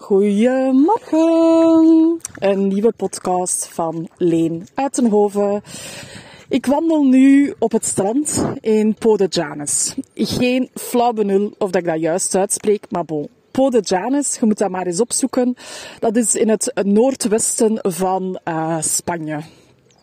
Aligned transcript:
Goedemorgen! 0.00 1.20
Een 2.34 2.68
nieuwe 2.68 2.92
podcast 2.96 3.68
van 3.68 4.08
Leen 4.16 4.66
Uitenhoven. 4.74 5.62
Ik 6.48 6.66
wandel 6.66 7.04
nu 7.04 7.54
op 7.58 7.72
het 7.72 7.84
strand 7.84 8.44
in 8.60 8.94
Pau 8.94 9.16
de 9.16 9.26
Janus. 9.26 9.94
Geen 10.14 10.70
flauw 10.74 11.12
benul 11.12 11.54
of 11.58 11.70
dat 11.70 11.82
ik 11.82 11.88
dat 11.88 12.00
juist 12.00 12.34
uitspreek, 12.34 12.86
maar 12.90 13.04
bon. 13.04 13.28
Pau 13.50 13.70
de 13.70 13.80
Janus, 13.80 14.36
je 14.40 14.46
moet 14.46 14.58
dat 14.58 14.70
maar 14.70 14.86
eens 14.86 15.00
opzoeken. 15.00 15.56
Dat 15.98 16.16
is 16.16 16.34
in 16.34 16.48
het 16.48 16.72
noordwesten 16.84 17.78
van 17.82 18.40
uh, 18.44 18.80
Spanje. 18.80 19.40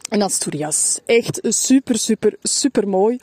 In 0.09 0.21
Asturias. 0.21 0.99
Echt 1.05 1.39
super, 1.41 1.97
super, 1.97 2.35
super 2.41 2.87
mooi. 2.87 3.17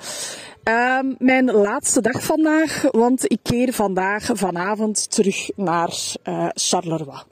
Um, 0.64 1.14
mijn 1.18 1.50
laatste 1.50 2.00
dag 2.00 2.22
vandaag, 2.22 2.88
want 2.90 3.32
ik 3.32 3.38
keer 3.42 3.72
vandaag 3.72 4.28
vanavond 4.32 5.10
terug 5.10 5.50
naar 5.56 5.92
uh, 6.24 6.48
Charleroi. 6.54 7.22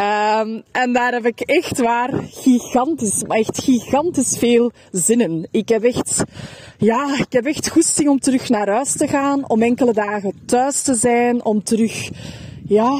Um, 0.00 0.62
en 0.72 0.92
daar 0.92 1.12
heb 1.12 1.26
ik 1.26 1.40
echt 1.40 1.78
waar 1.78 2.10
gigantisch, 2.30 3.22
maar 3.22 3.38
echt 3.38 3.62
gigantisch 3.62 4.38
veel 4.38 4.72
zin 4.92 5.20
in. 5.20 5.48
Ik 5.50 5.68
heb 5.68 5.84
echt, 5.84 6.24
ja, 6.78 7.18
ik 7.18 7.32
heb 7.32 7.46
echt 7.46 7.68
goesting 7.68 8.08
om 8.08 8.20
terug 8.20 8.48
naar 8.48 8.68
huis 8.68 8.92
te 8.92 9.08
gaan, 9.08 9.48
om 9.48 9.62
enkele 9.62 9.92
dagen 9.92 10.32
thuis 10.46 10.82
te 10.82 10.94
zijn, 10.94 11.44
om 11.44 11.62
terug, 11.62 12.10
ja, 12.66 12.98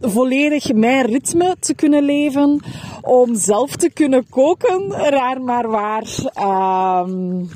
volledig 0.00 0.72
mijn 0.72 1.06
ritme 1.06 1.56
te 1.60 1.74
kunnen 1.74 2.02
leven, 2.02 2.60
om 3.02 3.34
zelf 3.34 3.76
te 3.76 3.90
kunnen 3.90 4.26
koken, 4.28 4.90
raar 4.90 5.42
maar 5.42 5.68
waar. 5.68 6.06
Um, 7.06 7.48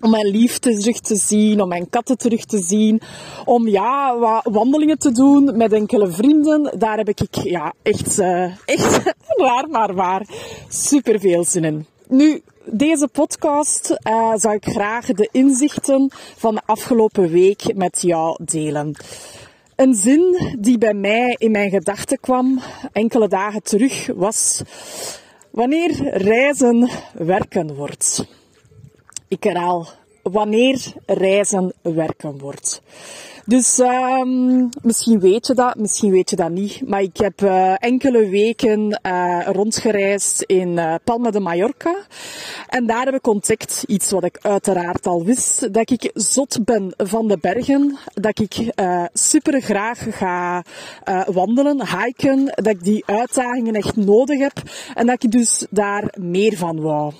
om 0.00 0.10
mijn 0.10 0.26
liefde 0.26 0.76
terug 0.76 1.00
te 1.00 1.16
zien, 1.16 1.60
om 1.60 1.68
mijn 1.68 1.88
katten 1.88 2.18
terug 2.18 2.44
te 2.44 2.62
zien, 2.62 3.00
om 3.44 3.68
ja, 3.68 4.18
wandelingen 4.42 4.98
te 4.98 5.12
doen 5.12 5.56
met 5.56 5.72
enkele 5.72 6.10
vrienden. 6.10 6.78
Daar 6.78 6.96
heb 6.96 7.08
ik 7.08 7.34
ja, 7.42 7.74
echt, 7.82 8.18
uh, 8.18 8.44
echt 8.64 9.14
waar 9.36 9.68
maar 9.68 9.94
waar 9.94 10.26
super 10.68 11.20
veel 11.20 11.44
zin 11.44 11.64
in. 11.64 11.86
Nu, 12.08 12.42
deze 12.64 13.08
podcast 13.08 13.96
uh, 14.08 14.32
zou 14.34 14.54
ik 14.54 14.64
graag 14.64 15.06
de 15.06 15.28
inzichten 15.32 16.10
van 16.36 16.54
de 16.54 16.60
afgelopen 16.64 17.30
week 17.30 17.74
met 17.74 18.02
jou 18.02 18.44
delen. 18.44 18.96
Een 19.78 19.94
zin 19.94 20.56
die 20.58 20.78
bij 20.78 20.94
mij 20.94 21.34
in 21.38 21.50
mijn 21.50 21.70
gedachten 21.70 22.20
kwam 22.20 22.60
enkele 22.92 23.28
dagen 23.28 23.62
terug 23.62 24.06
was 24.14 24.62
wanneer 25.50 26.16
reizen 26.16 26.88
werken 27.12 27.74
wordt. 27.74 28.26
Ik 29.28 29.42
herhaal, 29.42 29.88
wanneer 30.30 30.92
reizen 31.06 31.72
werken 31.82 32.38
wordt. 32.38 32.82
Dus 33.48 33.78
um, 33.78 34.68
misschien 34.82 35.20
weet 35.20 35.46
je 35.46 35.54
dat, 35.54 35.76
misschien 35.76 36.10
weet 36.10 36.30
je 36.30 36.36
dat 36.36 36.50
niet. 36.50 36.88
Maar 36.88 37.02
ik 37.02 37.16
heb 37.16 37.40
uh, 37.42 37.74
enkele 37.78 38.28
weken 38.28 39.00
uh, 39.06 39.46
rondgereisd 39.46 40.42
in 40.42 40.68
uh, 40.68 40.94
Palma 41.04 41.30
de 41.30 41.40
Mallorca. 41.40 41.94
En 42.66 42.86
daar 42.86 43.04
heb 43.04 43.14
ik 43.14 43.26
ontdekt, 43.26 43.84
iets 43.86 44.10
wat 44.10 44.24
ik 44.24 44.38
uiteraard 44.40 45.06
al 45.06 45.24
wist, 45.24 45.72
dat 45.74 45.90
ik 45.90 46.10
zot 46.14 46.64
ben 46.64 46.92
van 46.96 47.28
de 47.28 47.38
bergen. 47.40 47.98
Dat 48.14 48.38
ik 48.38 48.72
super 49.12 49.60
graag 49.60 50.06
ga 50.10 50.64
wandelen, 51.26 51.86
hiken. 51.86 52.44
Dat 52.44 52.66
ik 52.66 52.84
die 52.84 53.02
uitdagingen 53.06 53.74
echt 53.74 53.96
nodig 53.96 54.38
heb. 54.38 54.62
En 54.94 55.06
dat 55.06 55.22
ik 55.22 55.30
dus 55.30 55.66
daar 55.70 56.14
meer 56.18 56.56
van 56.56 56.80
wou 56.80 57.12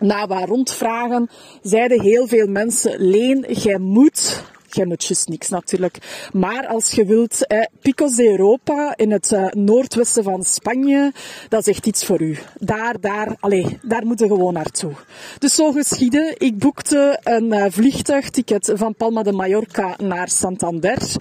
na 0.00 0.26
wat 0.26 0.48
rondvragen 0.48 1.28
zeiden 1.62 2.00
heel 2.00 2.26
veel 2.28 2.46
mensen, 2.46 3.08
Leen, 3.08 3.44
jij 3.48 3.78
moet 3.78 4.42
Jij 4.70 4.86
moet 4.86 5.04
juist 5.04 5.28
niks 5.28 5.48
natuurlijk. 5.48 5.98
Maar 6.32 6.66
als 6.66 6.90
je 6.90 7.04
wilt, 7.04 7.46
eh, 7.46 7.60
Picos 7.80 8.14
de 8.14 8.28
Europa 8.28 8.96
in 8.96 9.12
het 9.12 9.30
uh, 9.30 9.46
noordwesten 9.50 10.22
van 10.22 10.44
Spanje, 10.44 11.12
dat 11.48 11.60
is 11.60 11.74
echt 11.74 11.86
iets 11.86 12.04
voor 12.04 12.20
u. 12.20 12.38
Daar, 12.58 13.00
daar, 13.00 13.36
allee, 13.40 13.78
daar 13.82 14.06
moet 14.06 14.18
je 14.18 14.26
gewoon 14.26 14.52
naartoe. 14.52 14.92
Dus 15.38 15.54
zo 15.54 15.72
geschieden. 15.72 16.34
Ik 16.38 16.58
boekte 16.58 17.20
een 17.22 17.54
uh, 17.54 17.64
vliegtuigticket 17.68 18.72
van 18.74 18.94
Palma 18.94 19.22
de 19.22 19.32
Mallorca 19.32 19.96
naar 20.02 20.28
Santander. 20.28 21.16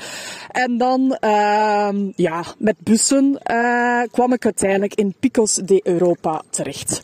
En 0.51 0.77
dan, 0.77 1.17
uh, 1.23 1.89
ja, 2.15 2.43
met 2.57 2.75
bussen 2.79 3.39
uh, 3.51 4.01
kwam 4.11 4.33
ik 4.33 4.45
uiteindelijk 4.45 4.95
in 4.95 5.15
Picos 5.19 5.53
de 5.53 5.81
Europa 5.83 6.43
terecht. 6.49 7.01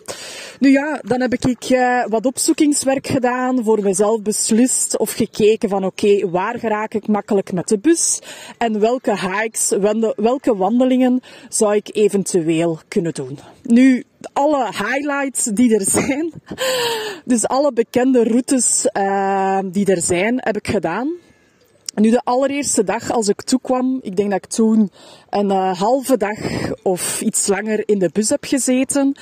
Nu 0.60 0.70
ja, 0.70 1.02
dan 1.06 1.22
heb 1.22 1.34
ik 1.34 1.70
uh, 1.70 2.06
wat 2.08 2.26
opzoekingswerk 2.26 3.08
gedaan, 3.08 3.64
voor 3.64 3.82
mezelf 3.82 4.22
beslist 4.22 4.98
of 4.98 5.12
gekeken 5.12 5.70
van 5.70 5.86
oké, 5.86 6.30
waar 6.30 6.60
geraak 6.60 6.94
ik 6.94 7.08
makkelijk 7.08 7.52
met 7.52 7.68
de 7.68 7.80
bus 7.80 8.22
en 8.58 8.80
welke 8.80 9.20
hikes, 9.20 9.74
welke 10.16 10.56
wandelingen 10.56 11.22
zou 11.50 11.76
ik 11.76 11.90
eventueel 11.94 12.80
kunnen 12.88 13.14
doen. 13.14 13.40
Nu, 13.64 14.04
alle 14.34 14.66
highlights 14.66 15.44
die 15.44 15.76
er 15.76 15.86
zijn, 15.90 16.32
dus 17.26 17.48
alle 17.48 17.74
bekende 17.74 18.24
routes 18.24 18.90
uh, 18.98 19.60
die 19.66 19.86
er 19.86 20.02
zijn, 20.02 20.36
heb 20.38 20.58
ik 20.58 20.68
gedaan. 20.68 21.12
Nu, 21.96 22.10
de 22.10 22.22
allereerste 22.24 22.84
dag 22.84 23.12
als 23.12 23.28
ik 23.28 23.42
toekwam, 23.42 24.00
ik 24.02 24.16
denk 24.16 24.32
dat 24.32 24.44
ik 24.44 24.50
toen 24.50 24.92
een 25.30 25.46
uh, 25.50 25.80
halve 25.80 26.18
dag 26.18 26.38
of 26.84 27.22
iets 27.22 27.48
langer 27.48 27.84
in 27.86 28.00
de 28.00 28.10
bus 28.14 28.30
heb 28.30 28.46
gezeten. 28.46 29.16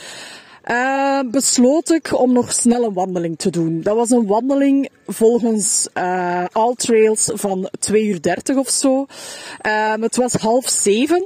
Uh, 0.71 1.19
besloot 1.25 1.91
ik 1.91 2.19
om 2.19 2.33
nog 2.33 2.53
snel 2.53 2.83
een 2.83 2.93
wandeling 2.93 3.37
te 3.37 3.49
doen. 3.49 3.81
Dat 3.81 3.95
was 3.95 4.09
een 4.09 4.27
wandeling 4.27 4.89
volgens 5.07 5.87
uh, 5.93 6.45
All 6.51 6.73
Trails 6.75 7.29
van 7.33 7.69
2 7.79 8.05
uur 8.05 8.21
30 8.21 8.55
of 8.55 8.69
zo. 8.69 9.05
Uh, 9.65 9.93
het 9.99 10.15
was 10.15 10.33
half 10.33 10.69
zeven 10.69 11.25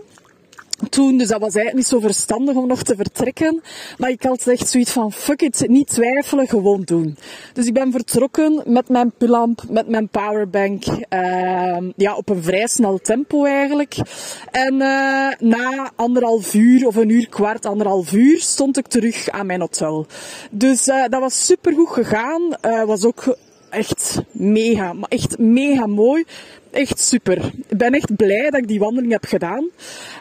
toen, 0.89 1.17
dus 1.17 1.27
dat 1.27 1.39
was 1.39 1.55
eigenlijk 1.55 1.75
niet 1.75 1.85
zo 1.85 1.99
verstandig 1.99 2.55
om 2.55 2.67
nog 2.67 2.83
te 2.83 2.95
vertrekken. 2.95 3.61
Maar 3.97 4.09
ik 4.09 4.23
had 4.23 4.47
echt 4.47 4.69
zoiets 4.69 4.91
van, 4.91 5.11
fuck 5.11 5.41
it, 5.41 5.65
niet 5.67 5.87
twijfelen, 5.87 6.47
gewoon 6.47 6.81
doen. 6.81 7.17
Dus 7.53 7.65
ik 7.65 7.73
ben 7.73 7.91
vertrokken 7.91 8.61
met 8.65 8.89
mijn 8.89 9.11
pulamp, 9.17 9.63
met 9.69 9.87
mijn 9.87 10.07
powerbank, 10.07 10.83
uh, 10.85 11.77
ja, 11.95 12.15
op 12.15 12.29
een 12.29 12.43
vrij 12.43 12.67
snel 12.67 12.99
tempo 12.99 13.45
eigenlijk. 13.45 13.95
En 14.51 14.73
uh, 14.73 15.29
na 15.39 15.91
anderhalf 15.95 16.53
uur, 16.53 16.87
of 16.87 16.95
een 16.95 17.09
uur 17.09 17.29
kwart, 17.29 17.65
anderhalf 17.65 18.13
uur, 18.13 18.39
stond 18.39 18.77
ik 18.77 18.87
terug 18.87 19.29
aan 19.29 19.45
mijn 19.45 19.59
hotel. 19.59 20.05
Dus 20.51 20.87
uh, 20.87 21.03
dat 21.07 21.19
was 21.19 21.45
supergoed 21.45 21.89
gegaan. 21.89 22.41
Uh, 22.61 22.83
was 22.83 23.03
ook 23.05 23.37
echt 23.69 24.21
mega, 24.31 24.93
maar 24.93 25.09
echt 25.09 25.37
mega 25.37 25.85
mooi 25.85 26.25
echt 26.75 26.99
super. 26.99 27.51
Ik 27.67 27.77
ben 27.77 27.93
echt 27.93 28.15
blij 28.15 28.49
dat 28.49 28.61
ik 28.61 28.67
die 28.67 28.79
wandeling 28.79 29.11
heb 29.11 29.25
gedaan. 29.25 29.69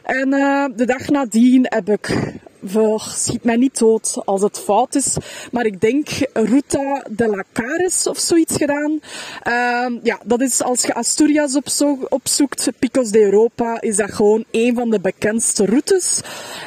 En 0.03 0.29
uh, 0.29 0.65
de 0.77 0.85
dag 0.85 1.09
nadien 1.09 1.67
heb 1.69 1.89
ik, 1.89 2.33
voor, 2.65 3.01
schiet 3.01 3.45
mij 3.45 3.57
niet 3.57 3.79
dood 3.79 4.23
als 4.25 4.43
het 4.43 4.59
fout 4.59 4.95
is, 4.95 5.17
maar 5.53 5.67
ik 5.67 5.81
denk 5.81 6.09
Ruta 6.33 7.07
de 7.11 7.29
la 7.29 7.45
Cares 7.53 8.07
of 8.07 8.19
zoiets 8.19 8.57
gedaan. 8.57 9.01
Uh, 9.49 9.87
ja, 10.03 10.21
dat 10.25 10.41
is 10.41 10.63
als 10.63 10.83
je 10.83 10.95
Asturias 10.95 11.59
opzoekt, 12.09 12.71
Picos 12.79 13.11
de 13.11 13.21
Europa, 13.21 13.81
is 13.81 13.97
dat 13.97 14.13
gewoon 14.13 14.45
een 14.51 14.75
van 14.75 14.91
de 14.91 15.01
bekendste 15.01 15.65
routes. 15.67 16.21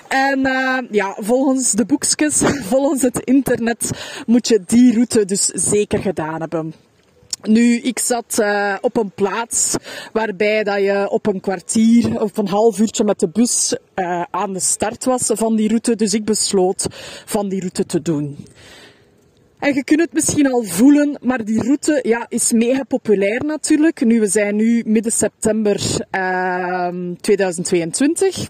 En 0.07 0.39
uh, 0.39 0.77
ja, 0.91 1.15
volgens 1.19 1.71
de 1.71 1.85
boekjes, 1.85 2.41
volgens 2.71 3.01
het 3.01 3.19
internet, 3.19 3.91
moet 4.25 4.47
je 4.47 4.61
die 4.65 4.93
route 4.93 5.25
dus 5.25 5.45
zeker 5.45 5.99
gedaan 5.99 6.39
hebben. 6.39 6.86
Nu, 7.47 7.79
ik 7.79 7.99
zat 7.99 8.37
uh, 8.39 8.75
op 8.81 8.97
een 8.97 9.11
plaats 9.11 9.75
waarbij 10.13 10.63
dat 10.63 10.81
je 10.81 11.09
op 11.09 11.25
een 11.25 11.39
kwartier 11.39 12.21
of 12.21 12.37
een 12.37 12.47
half 12.47 12.79
uurtje 12.79 13.03
met 13.03 13.19
de 13.19 13.29
bus 13.29 13.75
uh, 13.95 14.23
aan 14.31 14.53
de 14.53 14.59
start 14.59 15.05
was 15.05 15.31
van 15.33 15.55
die 15.55 15.67
route. 15.67 15.95
Dus 15.95 16.13
ik 16.13 16.25
besloot 16.25 16.87
van 17.25 17.49
die 17.49 17.59
route 17.59 17.85
te 17.85 18.01
doen. 18.01 18.37
En 19.59 19.73
je 19.73 19.83
kunt 19.83 19.99
het 19.99 20.13
misschien 20.13 20.51
al 20.51 20.63
voelen, 20.63 21.17
maar 21.21 21.45
die 21.45 21.63
route 21.63 21.99
ja, 22.01 22.25
is 22.29 22.51
mega 22.51 22.83
populair 22.83 23.45
natuurlijk. 23.45 24.05
Nu, 24.05 24.19
we 24.19 24.27
zijn 24.27 24.55
nu 24.55 24.83
midden 24.85 25.11
september 25.11 26.07
uh, 26.11 26.89
2022. 27.21 28.49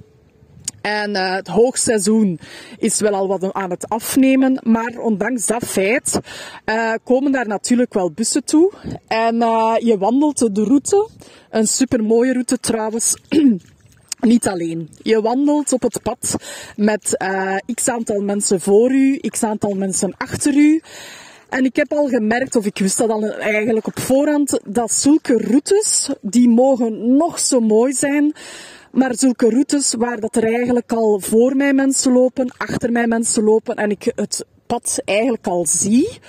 En 0.87 1.15
uh, 1.15 1.33
het 1.33 1.47
hoogseizoen 1.47 2.39
is 2.77 2.99
wel 2.99 3.13
al 3.13 3.27
wat 3.27 3.53
aan 3.53 3.69
het 3.69 3.89
afnemen, 3.89 4.59
maar 4.63 4.97
ondanks 4.99 5.45
dat 5.45 5.65
feit 5.65 6.19
uh, 6.65 6.93
komen 7.03 7.31
daar 7.31 7.47
natuurlijk 7.47 7.93
wel 7.93 8.11
bussen 8.11 8.43
toe. 8.43 8.71
En 9.07 9.35
uh, 9.35 9.75
je 9.79 9.97
wandelt 9.97 10.55
de 10.55 10.63
route, 10.63 11.07
een 11.49 11.67
supermooie 11.67 12.33
route 12.33 12.59
trouwens. 12.59 13.15
Niet 14.19 14.47
alleen. 14.47 14.89
Je 15.01 15.21
wandelt 15.21 15.73
op 15.73 15.81
het 15.81 16.01
pad 16.01 16.35
met 16.75 17.17
x 17.73 17.87
aantal 17.87 18.21
mensen 18.21 18.61
voor 18.61 18.91
u, 18.91 19.17
x 19.17 19.43
aantal 19.43 19.73
mensen 19.73 20.13
achter 20.17 20.55
u. 20.55 20.81
En 21.49 21.65
ik 21.65 21.75
heb 21.75 21.93
al 21.93 22.07
gemerkt, 22.07 22.55
of 22.55 22.65
ik 22.65 22.77
wist 22.77 22.97
dat 22.97 23.09
al 23.09 23.23
eigenlijk 23.29 23.87
op 23.87 23.99
voorhand, 23.99 24.59
dat 24.65 24.91
zulke 24.91 25.37
routes, 25.37 26.09
die 26.21 26.49
mogen 26.49 27.15
nog 27.17 27.39
zo 27.39 27.59
mooi 27.59 27.93
zijn, 27.93 28.33
maar 28.91 29.15
zulke 29.15 29.49
routes 29.49 29.93
waar 29.93 30.19
dat 30.19 30.35
er 30.35 30.43
eigenlijk 30.43 30.91
al 30.91 31.19
voor 31.19 31.55
mij 31.55 31.73
mensen 31.73 32.11
lopen, 32.11 32.51
achter 32.57 32.91
mij 32.91 33.07
mensen 33.07 33.43
lopen 33.43 33.75
en 33.75 33.89
ik 33.89 34.11
het 34.15 34.45
pad 34.67 35.01
eigenlijk 35.05 35.47
al 35.47 35.65
zie, 35.65 36.19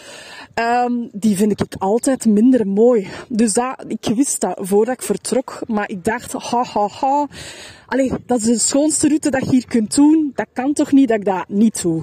Um, 0.59 1.09
die 1.13 1.37
vind 1.37 1.61
ik 1.61 1.75
altijd 1.79 2.27
minder 2.27 2.67
mooi. 2.67 3.09
Dus 3.29 3.53
dat, 3.53 3.85
ik 3.87 4.15
wist 4.15 4.41
dat 4.41 4.59
voordat 4.61 4.95
ik 4.95 5.03
vertrok. 5.03 5.61
Maar 5.67 5.91
ik 5.91 6.05
dacht, 6.05 6.33
ha, 6.33 6.65
ha, 6.65 6.89
ha. 7.01 7.27
Dat 8.27 8.39
is 8.39 8.45
de 8.45 8.59
schoonste 8.59 9.09
route 9.09 9.31
dat 9.31 9.45
je 9.45 9.51
hier 9.51 9.67
kunt 9.67 9.95
doen. 9.95 10.33
Dat 10.35 10.47
kan 10.53 10.73
toch 10.73 10.93
niet 10.93 11.09
dat 11.09 11.19
ik 11.19 11.25
dat 11.25 11.49
niet 11.49 11.83
doe. 11.83 12.03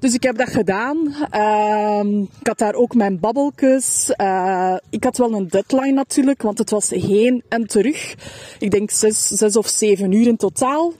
Dus 0.00 0.14
ik 0.14 0.22
heb 0.22 0.36
dat 0.36 0.48
gedaan. 0.48 0.96
Um, 1.32 2.22
ik 2.22 2.46
had 2.46 2.58
daar 2.58 2.74
ook 2.74 2.94
mijn 2.94 3.20
babbeltjes. 3.20 4.12
Uh, 4.16 4.76
ik 4.90 5.04
had 5.04 5.16
wel 5.16 5.32
een 5.32 5.48
deadline 5.48 5.92
natuurlijk, 5.92 6.42
want 6.42 6.58
het 6.58 6.70
was 6.70 6.90
heen 6.90 7.42
en 7.48 7.66
terug. 7.66 8.14
Ik 8.58 8.70
denk 8.70 8.90
zes, 8.90 9.26
zes 9.26 9.56
of 9.56 9.68
zeven 9.68 10.12
uur 10.12 10.26
in 10.26 10.36
totaal. 10.36 10.92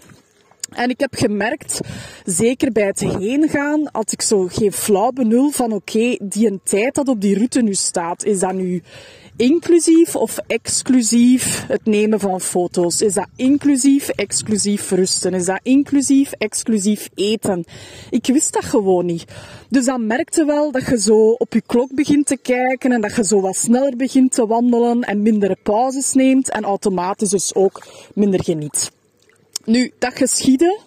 En 0.75 0.91
ik 0.91 1.00
heb 1.00 1.15
gemerkt, 1.15 1.81
zeker 2.25 2.73
bij 2.73 2.87
het 2.87 3.00
heen 3.00 3.49
gaan, 3.49 3.88
had 3.93 4.12
ik 4.12 4.23
zo 4.23 4.47
geen 4.50 4.73
flauw 4.73 5.11
benul 5.11 5.50
van 5.50 5.73
oké, 5.73 6.17
die 6.23 6.47
een 6.47 6.61
tijd 6.62 6.94
dat 6.94 7.09
op 7.09 7.21
die 7.21 7.35
route 7.35 7.62
nu 7.62 7.75
staat, 7.75 8.25
is 8.25 8.38
dat 8.38 8.53
nu 8.53 8.82
inclusief 9.37 10.17
of 10.17 10.38
exclusief 10.47 11.65
het 11.69 11.85
nemen 11.85 12.21
van 12.21 12.41
foto's? 12.41 13.00
Is 13.00 13.15
dat 13.15 13.26
inclusief, 13.37 14.09
exclusief 14.09 14.91
rusten? 14.91 15.35
Is 15.35 15.44
dat 15.44 15.61
inclusief, 15.62 16.32
exclusief 16.32 17.09
eten? 17.15 17.65
Ik 18.11 18.27
wist 18.27 18.53
dat 18.53 18.65
gewoon 18.65 19.06
niet. 19.06 19.25
Dus 19.69 19.85
dan 19.85 20.06
merkte 20.06 20.44
wel 20.44 20.70
dat 20.73 20.87
je 20.87 21.00
zo 21.00 21.31
op 21.31 21.53
je 21.53 21.62
klok 21.67 21.94
begint 21.94 22.27
te 22.27 22.37
kijken 22.37 22.93
en 22.93 23.00
dat 23.00 23.17
je 23.17 23.25
zo 23.25 23.41
wat 23.41 23.56
sneller 23.56 23.97
begint 23.97 24.32
te 24.32 24.47
wandelen 24.47 25.00
en 25.00 25.23
mindere 25.23 25.56
pauzes 25.62 26.12
neemt 26.12 26.50
en 26.50 26.65
automatisch 26.65 27.31
dus 27.31 27.55
ook 27.55 27.87
minder 28.15 28.44
geniet. 28.44 28.91
Nu, 29.64 29.93
dat 29.99 30.16
geschiedde. 30.16 30.78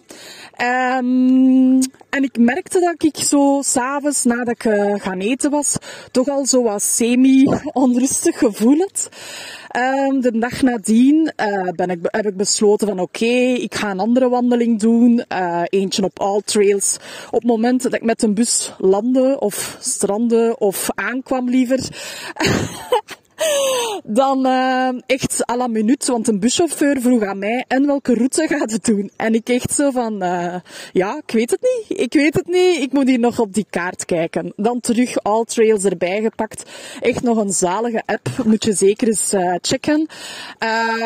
Um, 0.62 1.78
en 2.08 2.22
ik 2.22 2.38
merkte 2.38 2.80
dat 2.80 3.02
ik 3.02 3.16
zo 3.24 3.60
s'avonds, 3.64 4.24
nadat 4.24 4.48
ik 4.48 4.64
uh, 4.64 4.94
gaan 4.96 5.18
eten 5.18 5.50
was, 5.50 5.76
toch 6.10 6.28
al 6.28 6.46
zo 6.46 6.62
wat 6.62 6.82
semi-onrustig 6.82 8.38
gevoel 8.38 8.78
had. 8.78 9.08
Um, 9.76 10.20
de 10.20 10.38
dag 10.38 10.62
nadien 10.62 11.32
uh, 11.36 11.68
ben 11.76 11.90
ik, 11.90 11.98
heb 12.02 12.26
ik 12.26 12.36
besloten 12.36 12.88
van 12.88 13.00
oké, 13.00 13.24
ik 13.54 13.74
ga 13.74 13.90
een 13.90 14.00
andere 14.00 14.28
wandeling 14.28 14.80
doen. 14.80 15.24
Uh, 15.32 15.62
eentje 15.64 16.04
op 16.04 16.20
All 16.20 16.40
Trails. 16.44 16.96
Op 17.26 17.40
het 17.40 17.50
moment 17.50 17.82
dat 17.82 17.94
ik 17.94 18.02
met 18.02 18.22
een 18.22 18.34
bus 18.34 18.72
landde 18.78 19.40
of 19.40 19.76
strandde 19.80 20.56
of 20.58 20.88
aankwam 20.94 21.48
liever. 21.48 21.88
dan 24.04 24.46
uh, 24.46 24.88
echt 25.06 25.50
à 25.50 25.56
la 25.56 25.66
minuut, 25.66 26.06
want 26.06 26.28
een 26.28 26.40
buschauffeur 26.40 27.00
vroeg 27.00 27.22
aan 27.22 27.38
mij, 27.38 27.64
en 27.68 27.86
welke 27.86 28.14
route 28.14 28.46
gaat 28.46 28.70
het 28.70 28.84
doen? 28.84 29.10
En 29.16 29.34
ik 29.34 29.48
echt 29.48 29.72
zo 29.72 29.90
van, 29.90 30.22
uh, 30.22 30.54
ja, 30.92 31.16
ik 31.26 31.32
weet 31.32 31.50
het 31.50 31.60
niet, 31.60 31.98
ik 31.98 32.12
weet 32.12 32.34
het 32.34 32.46
niet, 32.46 32.80
ik 32.80 32.92
moet 32.92 33.08
hier 33.08 33.18
nog 33.18 33.40
op 33.40 33.54
die 33.54 33.66
kaart 33.70 34.04
kijken. 34.04 34.52
Dan 34.56 34.80
terug 34.80 35.22
All 35.22 35.44
Trails 35.44 35.84
erbij 35.84 36.20
gepakt. 36.22 36.62
Echt 37.00 37.22
nog 37.22 37.36
een 37.36 37.52
zalige 37.52 38.02
app, 38.06 38.28
moet 38.44 38.64
je 38.64 38.72
zeker 38.72 39.08
eens 39.08 39.34
uh, 39.34 39.54
checken. 39.60 40.06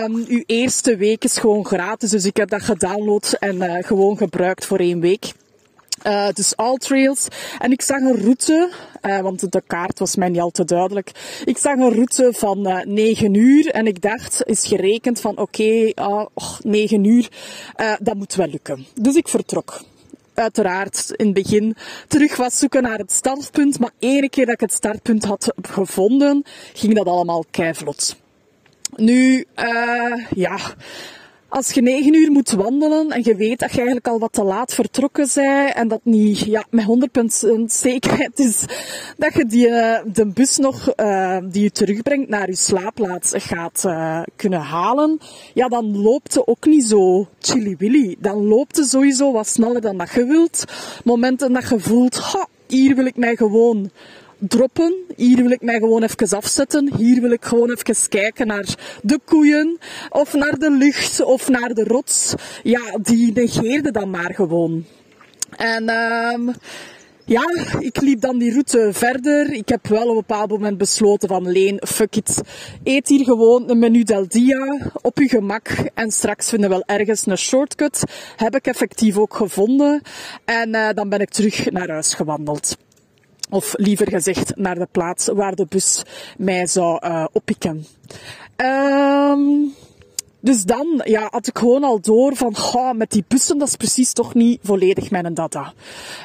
Um, 0.03 0.25
uw 0.29 0.43
eerste 0.47 0.97
week 0.97 1.25
is 1.25 1.39
gewoon 1.39 1.67
gratis, 1.67 2.11
dus 2.11 2.25
ik 2.25 2.37
heb 2.37 2.49
dat 2.49 2.63
gedownload 2.63 3.37
en 3.39 3.85
gewoon 3.85 4.17
gebruikt 4.17 4.65
voor 4.65 4.79
één 4.79 5.01
week. 5.01 5.33
Dus 6.33 6.57
all 6.57 6.77
trails. 6.77 7.27
En 7.59 7.73
ik 7.73 7.83
zag 7.83 8.01
een 8.01 8.21
route, 8.21 8.71
uh, 9.03 9.21
want 9.21 9.53
de 9.53 9.63
kaart 9.67 9.99
was 9.99 10.17
mij 10.17 10.29
niet 10.29 10.41
al 10.41 10.51
te 10.51 10.65
duidelijk. 10.65 11.11
Ik 11.45 11.59
zag 11.59 11.77
een 11.77 11.93
route 11.93 12.33
van 12.33 12.69
uh, 12.69 12.85
9 12.85 13.35
uur 13.35 13.71
en 13.71 13.87
ik 13.87 14.03
dacht, 14.03 14.43
is 14.45 14.67
gerekend 14.67 15.21
van 15.21 15.39
oké, 15.39 15.93
okay, 15.95 16.29
9 16.63 17.05
uur, 17.05 17.29
dat 18.01 18.15
moet 18.15 18.35
wel 18.35 18.47
lukken. 18.47 18.87
Dus 18.95 19.15
ik 19.15 19.29
vertrok. 19.29 19.81
Uiteraard 20.35 21.13
in 21.17 21.25
het 21.25 21.35
begin 21.35 21.77
terug 22.09 22.37
was 22.37 22.59
zoeken 22.59 22.83
naar 22.83 22.99
het 22.99 23.13
startpunt, 23.13 23.79
maar 23.79 23.91
ene 23.99 24.29
keer 24.29 24.45
dat 24.45 24.55
ik 24.55 24.61
het 24.61 24.73
startpunt 24.73 25.25
had 25.25 25.53
gevonden, 25.63 26.45
ging 26.73 26.95
dat 26.95 27.07
allemaal 27.07 27.45
keivlot. 27.51 28.17
Nu, 28.97 29.47
ja, 30.35 30.59
als 31.53 31.73
je 31.73 31.83
negen 31.83 32.15
uur 32.15 32.31
moet 32.31 32.51
wandelen 32.51 33.11
en 33.11 33.21
je 33.25 33.35
weet 33.35 33.59
dat 33.59 33.71
je 33.71 33.77
eigenlijk 33.77 34.09
al 34.09 34.19
wat 34.19 34.33
te 34.33 34.43
laat 34.43 34.75
vertrokken 34.75 35.29
bent 35.35 35.75
en 35.75 35.89
dat 35.89 36.01
niet 36.03 36.39
ja, 36.39 36.65
met 36.71 36.85
100% 36.85 37.65
zekerheid 37.67 38.39
is 38.39 38.65
dat 39.17 39.35
je 39.35 39.47
die, 39.47 39.69
uh, 39.69 39.99
de 40.13 40.27
bus 40.27 40.57
nog 40.57 40.93
uh, 40.97 41.39
die 41.45 41.63
je 41.63 41.71
terugbrengt 41.71 42.29
naar 42.29 42.49
je 42.49 42.57
slaapplaats 42.57 43.33
gaat 43.35 43.83
uh, 43.87 44.23
kunnen 44.37 44.61
halen, 44.61 45.21
ja, 45.55 45.69
dan 45.69 46.03
loopt 46.03 46.35
het 46.35 46.47
ook 46.47 46.67
niet 46.67 46.85
zo 46.85 47.29
chilly-willy. 47.39 48.17
Dan 48.19 48.47
loopt 48.47 48.77
het 48.77 48.89
sowieso 48.89 49.33
wat 49.33 49.49
sneller 49.49 49.81
dan 49.81 49.97
dat 49.97 50.13
je 50.13 50.25
wilt. 50.25 50.65
Momenten 51.05 51.53
dat 51.53 51.69
je 51.69 51.81
voelt, 51.81 52.17
ha, 52.17 52.47
hier 52.67 52.95
wil 52.95 53.07
ik 53.07 53.17
mij 53.17 53.37
gewoon 53.37 53.91
droppen. 54.49 54.95
Hier 55.17 55.37
wil 55.37 55.51
ik 55.51 55.63
mij 55.63 55.79
gewoon 55.79 56.03
even 56.03 56.37
afzetten. 56.37 56.95
Hier 56.97 57.21
wil 57.21 57.31
ik 57.31 57.45
gewoon 57.45 57.71
even 57.71 58.09
kijken 58.09 58.47
naar 58.47 58.99
de 59.03 59.19
koeien, 59.25 59.79
of 60.11 60.35
naar 60.35 60.59
de 60.59 60.71
lucht, 60.71 61.23
of 61.25 61.49
naar 61.49 61.75
de 61.75 61.85
rots. 61.85 62.35
Ja, 62.63 62.99
die 63.03 63.33
negeerde 63.33 63.91
dan 63.91 64.11
maar 64.11 64.35
gewoon. 64.35 64.85
En 65.57 65.89
um, 65.89 66.55
ja, 67.25 67.43
ik 67.79 68.01
liep 68.01 68.21
dan 68.21 68.39
die 68.39 68.51
route 68.51 68.89
verder. 68.93 69.53
Ik 69.53 69.69
heb 69.69 69.87
wel 69.87 70.03
op 70.03 70.09
een 70.09 70.15
bepaald 70.15 70.51
moment 70.51 70.79
besloten 70.79 71.29
van 71.29 71.51
Leen, 71.51 71.81
fuck 71.87 72.17
it. 72.17 72.41
Eet 72.85 73.09
hier 73.09 73.25
gewoon 73.25 73.71
een 73.71 73.79
menu 73.79 74.03
del 74.03 74.29
dia 74.29 74.91
op 75.03 75.19
je 75.19 75.29
gemak 75.29 75.69
en 75.95 76.11
straks 76.11 76.49
vinden 76.49 76.71
we 76.71 76.75
wel 76.75 76.97
ergens 76.99 77.27
een 77.27 77.39
shortcut. 77.39 78.03
Heb 78.37 78.55
ik 78.55 78.67
effectief 78.67 79.19
ook 79.19 79.35
gevonden. 79.35 80.03
En 80.45 80.69
uh, 80.69 80.89
dan 80.95 81.09
ben 81.09 81.21
ik 81.21 81.31
terug 81.31 81.71
naar 81.71 81.89
huis 81.89 82.15
gewandeld. 82.15 82.77
Of 83.53 83.75
liever 83.77 84.09
gezegd 84.09 84.57
naar 84.57 84.79
de 84.79 84.89
plaats 84.91 85.29
waar 85.29 85.55
de 85.55 85.67
bus 85.69 86.03
mij 86.39 86.67
zou 86.67 87.07
uh, 87.07 87.25
oppikken. 87.33 87.87
Um, 88.57 89.75
dus 90.41 90.65
dan 90.65 91.01
ja, 91.05 91.29
had 91.31 91.47
ik 91.47 91.59
gewoon 91.59 91.85
al 91.85 92.01
door 92.01 92.37
van, 92.37 92.57
ga 92.57 92.93
met 92.93 93.11
die 93.11 93.25
bussen, 93.29 93.59
dat 93.59 93.69
is 93.69 93.77
precies 93.77 94.13
toch 94.13 94.35
niet 94.35 94.61
volledig 94.63 95.11
mijn 95.11 95.35
data. 95.35 95.73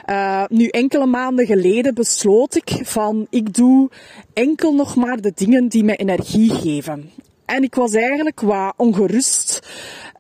Uh, 0.10 0.44
nu, 0.50 0.68
enkele 0.68 1.06
maanden 1.06 1.46
geleden 1.46 1.94
besloot 1.94 2.56
ik 2.56 2.80
van, 2.84 3.28
ik 3.30 3.54
doe 3.54 3.90
enkel 4.34 4.74
nog 4.74 4.96
maar 4.96 5.22
de 5.22 5.32
dingen 5.36 5.68
die 5.68 5.84
mij 5.84 5.98
energie 5.98 6.54
geven. 6.54 7.12
En 7.46 7.64
ik 7.64 7.76
was 7.76 7.94
eigenlijk 7.94 8.42
wat 8.42 8.74
ongerust. 8.78 9.68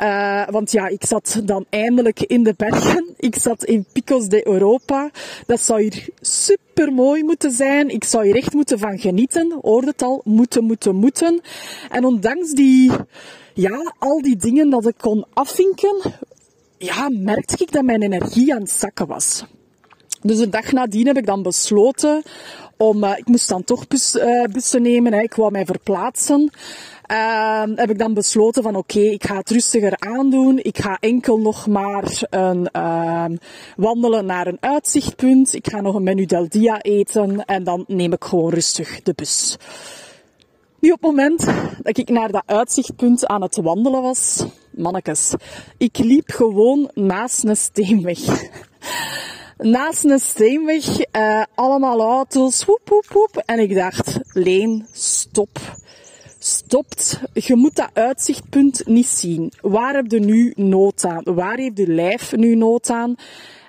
Uh, 0.01 0.47
want 0.49 0.71
ja, 0.71 0.87
ik 0.87 1.05
zat 1.05 1.41
dan 1.43 1.65
eindelijk 1.69 2.19
in 2.19 2.43
de 2.43 2.53
bergen. 2.57 3.13
Ik 3.17 3.35
zat 3.35 3.63
in 3.63 3.85
Picos 3.93 4.27
de 4.27 4.47
Europa. 4.47 5.09
Dat 5.45 5.59
zou 5.59 5.81
hier 5.81 6.07
super 6.21 6.93
mooi 6.93 7.23
moeten 7.23 7.51
zijn. 7.51 7.89
Ik 7.89 8.03
zou 8.03 8.25
hier 8.25 8.35
echt 8.35 8.53
moeten 8.53 8.79
van 8.79 8.99
genieten. 8.99 9.59
Hoorde 9.61 9.87
het 9.87 10.01
al? 10.01 10.21
Moeten, 10.23 10.63
moeten, 10.63 10.95
moeten. 10.95 11.41
En 11.89 12.05
ondanks 12.05 12.51
die, 12.51 12.91
ja, 13.53 13.93
al 13.99 14.21
die 14.21 14.35
dingen 14.35 14.69
dat 14.69 14.87
ik 14.87 14.97
kon 14.97 15.25
afvinken, 15.33 16.01
ja, 16.77 17.09
merkte 17.09 17.63
ik 17.63 17.71
dat 17.71 17.83
mijn 17.83 18.01
energie 18.01 18.53
aan 18.53 18.61
het 18.61 18.71
zakken 18.71 19.07
was. 19.07 19.45
Dus 20.21 20.39
een 20.39 20.49
dag 20.49 20.71
nadien 20.71 21.07
heb 21.07 21.17
ik 21.17 21.25
dan 21.25 21.41
besloten 21.41 22.23
om, 22.77 23.03
uh, 23.03 23.17
ik 23.17 23.27
moest 23.27 23.49
dan 23.49 23.63
toch 23.63 23.87
bus, 23.87 24.15
uh, 24.15 24.43
bussen 24.43 24.81
nemen, 24.81 25.13
hè. 25.13 25.21
ik 25.21 25.33
wou 25.33 25.51
mij 25.51 25.65
verplaatsen. 25.65 26.51
Uh, 27.11 27.63
heb 27.75 27.89
ik 27.89 27.97
dan 27.97 28.13
besloten 28.13 28.63
van 28.63 28.75
oké, 28.75 28.99
ik 28.99 29.25
ga 29.25 29.37
het 29.37 29.49
rustiger 29.49 29.99
aandoen. 29.99 30.59
Ik 30.61 30.77
ga 30.77 30.97
enkel 30.99 31.39
nog 31.39 31.67
maar 31.67 32.23
een, 32.29 32.69
uh, 32.75 33.25
wandelen 33.75 34.25
naar 34.25 34.47
een 34.47 34.57
uitzichtpunt. 34.59 35.53
Ik 35.53 35.69
ga 35.69 35.81
nog 35.81 35.95
een 35.95 36.03
menu 36.03 36.25
del 36.25 36.49
dia 36.49 36.81
eten 36.81 37.45
en 37.45 37.63
dan 37.63 37.83
neem 37.87 38.13
ik 38.13 38.23
gewoon 38.23 38.49
rustig 38.49 39.01
de 39.01 39.13
bus. 39.15 39.57
Nu 40.79 40.91
op 40.91 41.01
het 41.01 41.09
moment 41.09 41.45
dat 41.81 41.97
ik 41.97 42.09
naar 42.09 42.31
dat 42.31 42.43
uitzichtpunt 42.45 43.27
aan 43.27 43.41
het 43.41 43.55
wandelen 43.55 44.01
was, 44.01 44.45
mannekes, 44.71 45.33
ik 45.77 45.97
liep 45.97 46.29
gewoon 46.31 46.91
naast 46.93 47.43
een 47.43 47.57
steenweg. 47.57 48.19
Naast 49.57 50.03
een 50.03 50.19
steenweg, 50.19 50.99
uh, 51.11 51.43
allemaal 51.55 51.99
auto's, 51.99 52.65
woep, 52.65 52.81
woep, 52.85 53.05
woep. 53.09 53.43
En 53.45 53.59
ik 53.59 53.75
dacht, 53.75 54.19
Leen, 54.33 54.87
stop 54.91 55.59
stopt. 56.39 57.21
Je 57.33 57.55
moet 57.55 57.75
dat 57.75 57.89
uitzichtpunt 57.93 58.85
niet 58.85 59.07
zien. 59.07 59.51
Waar 59.61 59.95
heb 59.95 60.11
je 60.11 60.19
nu 60.19 60.53
nood 60.55 61.05
aan? 61.05 61.23
Waar 61.23 61.57
heeft 61.57 61.77
je 61.77 61.87
lijf 61.87 62.35
nu 62.35 62.55
nood 62.55 62.89
aan? 62.89 63.15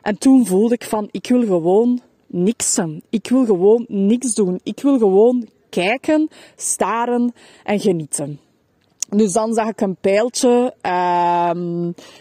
En 0.02 0.18
toen 0.18 0.46
voelde 0.46 0.74
ik 0.74 0.84
van, 0.84 1.08
ik 1.10 1.28
wil 1.28 1.40
gewoon 1.40 2.00
niksen. 2.26 3.02
Ik 3.10 3.28
wil 3.28 3.44
gewoon 3.44 3.84
niks 3.88 4.34
doen. 4.34 4.60
Ik 4.62 4.80
wil 4.80 4.98
gewoon 4.98 5.48
kijken, 5.70 6.28
staren 6.56 7.32
en 7.64 7.80
genieten. 7.80 8.40
Dus 9.08 9.32
dan 9.32 9.54
zag 9.54 9.68
ik 9.68 9.80
een 9.80 9.96
pijltje 10.00 10.74
uh, 10.82 11.50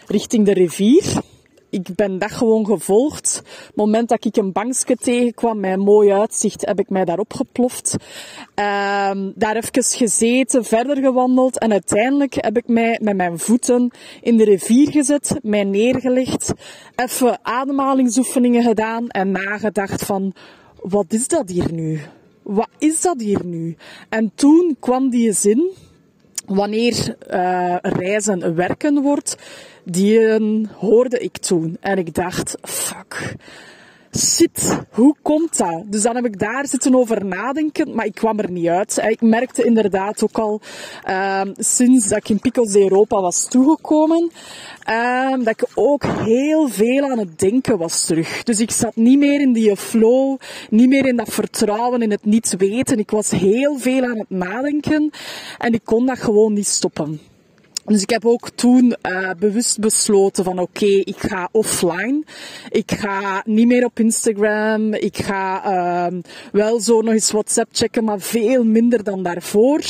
richting 0.06 0.44
de 0.46 0.52
rivier. 0.52 1.22
Ik 1.70 1.94
ben 1.94 2.18
dat 2.18 2.32
gewoon 2.32 2.66
gevolgd. 2.66 3.42
Het 3.66 3.76
moment 3.76 4.08
dat 4.08 4.24
ik 4.24 4.36
een 4.36 4.52
bankje 4.52 4.96
tegenkwam 4.96 5.60
met 5.60 5.76
mooi 5.76 6.12
uitzicht, 6.12 6.66
heb 6.66 6.78
ik 6.78 6.90
mij 6.90 7.04
daarop 7.04 7.32
geploft. 7.32 7.92
Um, 7.92 9.32
daar 9.34 9.56
even 9.56 9.82
gezeten, 9.82 10.64
verder 10.64 10.96
gewandeld 10.96 11.58
en 11.58 11.72
uiteindelijk 11.72 12.34
heb 12.34 12.56
ik 12.56 12.68
mij 12.68 12.98
met 13.02 13.16
mijn 13.16 13.38
voeten 13.38 13.90
in 14.22 14.36
de 14.36 14.44
rivier 14.44 14.90
gezet, 14.90 15.38
mij 15.42 15.64
neergelegd, 15.64 16.52
even 16.96 17.38
ademhalingsoefeningen 17.42 18.62
gedaan 18.62 19.08
en 19.08 19.30
nagedacht 19.30 20.04
van, 20.04 20.32
wat 20.82 21.06
is 21.08 21.28
dat 21.28 21.48
hier 21.50 21.72
nu? 21.72 22.00
Wat 22.42 22.68
is 22.78 23.00
dat 23.00 23.20
hier 23.20 23.44
nu? 23.44 23.76
En 24.08 24.32
toen 24.34 24.76
kwam 24.80 25.10
die 25.10 25.32
zin, 25.32 25.70
wanneer 26.48 27.16
uh, 27.30 27.76
reizen 27.82 28.54
werken 28.54 29.02
wordt, 29.02 29.36
die 29.84 30.38
hoorde 30.76 31.18
ik 31.18 31.36
toen. 31.36 31.76
En 31.80 31.98
ik 31.98 32.14
dacht, 32.14 32.56
fuck, 32.62 33.34
shit, 34.16 34.78
hoe 34.90 35.14
komt 35.22 35.56
dat? 35.58 35.82
Dus 35.86 36.02
dan 36.02 36.14
heb 36.14 36.24
ik 36.24 36.38
daar 36.38 36.66
zitten 36.66 36.94
over 36.94 37.24
nadenken, 37.24 37.94
maar 37.94 38.06
ik 38.06 38.14
kwam 38.14 38.38
er 38.38 38.50
niet 38.50 38.66
uit. 38.66 39.02
Ik 39.08 39.20
merkte 39.20 39.64
inderdaad 39.64 40.22
ook 40.22 40.38
al 40.38 40.60
uh, 41.08 41.40
sinds 41.56 42.08
dat 42.08 42.18
ik 42.18 42.28
in 42.28 42.38
Pickles 42.40 42.74
Europa 42.74 43.20
was 43.20 43.48
toegekomen, 43.48 44.30
uh, 44.90 45.30
dat 45.30 45.48
ik 45.48 45.66
ook 45.74 46.04
heel 46.04 46.68
veel 46.68 47.10
aan 47.10 47.18
het 47.18 47.38
denken 47.38 47.78
was 47.78 48.04
terug. 48.04 48.42
Dus 48.42 48.60
ik 48.60 48.70
zat 48.70 48.96
niet 48.96 49.18
meer 49.18 49.40
in 49.40 49.52
die 49.52 49.76
flow, 49.76 50.38
niet 50.70 50.88
meer 50.88 51.06
in 51.06 51.16
dat 51.16 51.28
vertrouwen, 51.28 52.02
in 52.02 52.10
het 52.10 52.24
niet 52.24 52.54
weten. 52.58 52.98
Ik 52.98 53.10
was 53.10 53.30
heel 53.30 53.78
veel 53.78 54.04
aan 54.04 54.18
het 54.18 54.30
nadenken 54.30 55.10
en 55.58 55.72
ik 55.72 55.84
kon 55.84 56.06
dat 56.06 56.18
gewoon 56.18 56.52
niet 56.52 56.66
stoppen. 56.66 57.20
Dus 57.88 58.02
ik 58.02 58.10
heb 58.10 58.26
ook 58.26 58.50
toen 58.50 58.96
uh, 59.02 59.30
bewust 59.38 59.80
besloten 59.80 60.44
van 60.44 60.58
oké, 60.58 60.84
okay, 60.84 60.98
ik 60.98 61.16
ga 61.18 61.48
offline. 61.52 62.22
Ik 62.68 62.92
ga 62.92 63.42
niet 63.44 63.66
meer 63.66 63.84
op 63.84 63.98
Instagram. 63.98 64.94
Ik 64.94 65.16
ga 65.16 65.72
uh, 66.10 66.18
wel 66.52 66.80
zo 66.80 67.00
nog 67.00 67.14
eens 67.14 67.30
WhatsApp 67.30 67.68
checken, 67.72 68.04
maar 68.04 68.20
veel 68.20 68.64
minder 68.64 69.04
dan 69.04 69.22
daarvoor. 69.22 69.82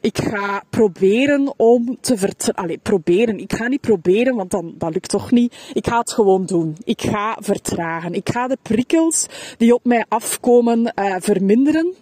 Ik 0.00 0.18
ga 0.18 0.62
proberen 0.70 1.54
om 1.56 1.98
te 2.00 2.16
vertragen. 2.16 2.62
Allee, 2.62 2.78
proberen. 2.78 3.38
Ik 3.38 3.52
ga 3.52 3.68
niet 3.68 3.80
proberen, 3.80 4.34
want 4.34 4.50
dan, 4.50 4.74
dat 4.78 4.92
lukt 4.92 5.08
toch 5.08 5.30
niet. 5.30 5.56
Ik 5.72 5.86
ga 5.86 5.98
het 5.98 6.12
gewoon 6.12 6.46
doen. 6.46 6.76
Ik 6.84 7.02
ga 7.02 7.36
vertragen. 7.40 8.14
Ik 8.14 8.28
ga 8.28 8.46
de 8.48 8.58
prikkels 8.62 9.26
die 9.56 9.74
op 9.74 9.84
mij 9.84 10.04
afkomen 10.08 10.92
uh, 10.94 11.14
verminderen. 11.18 11.94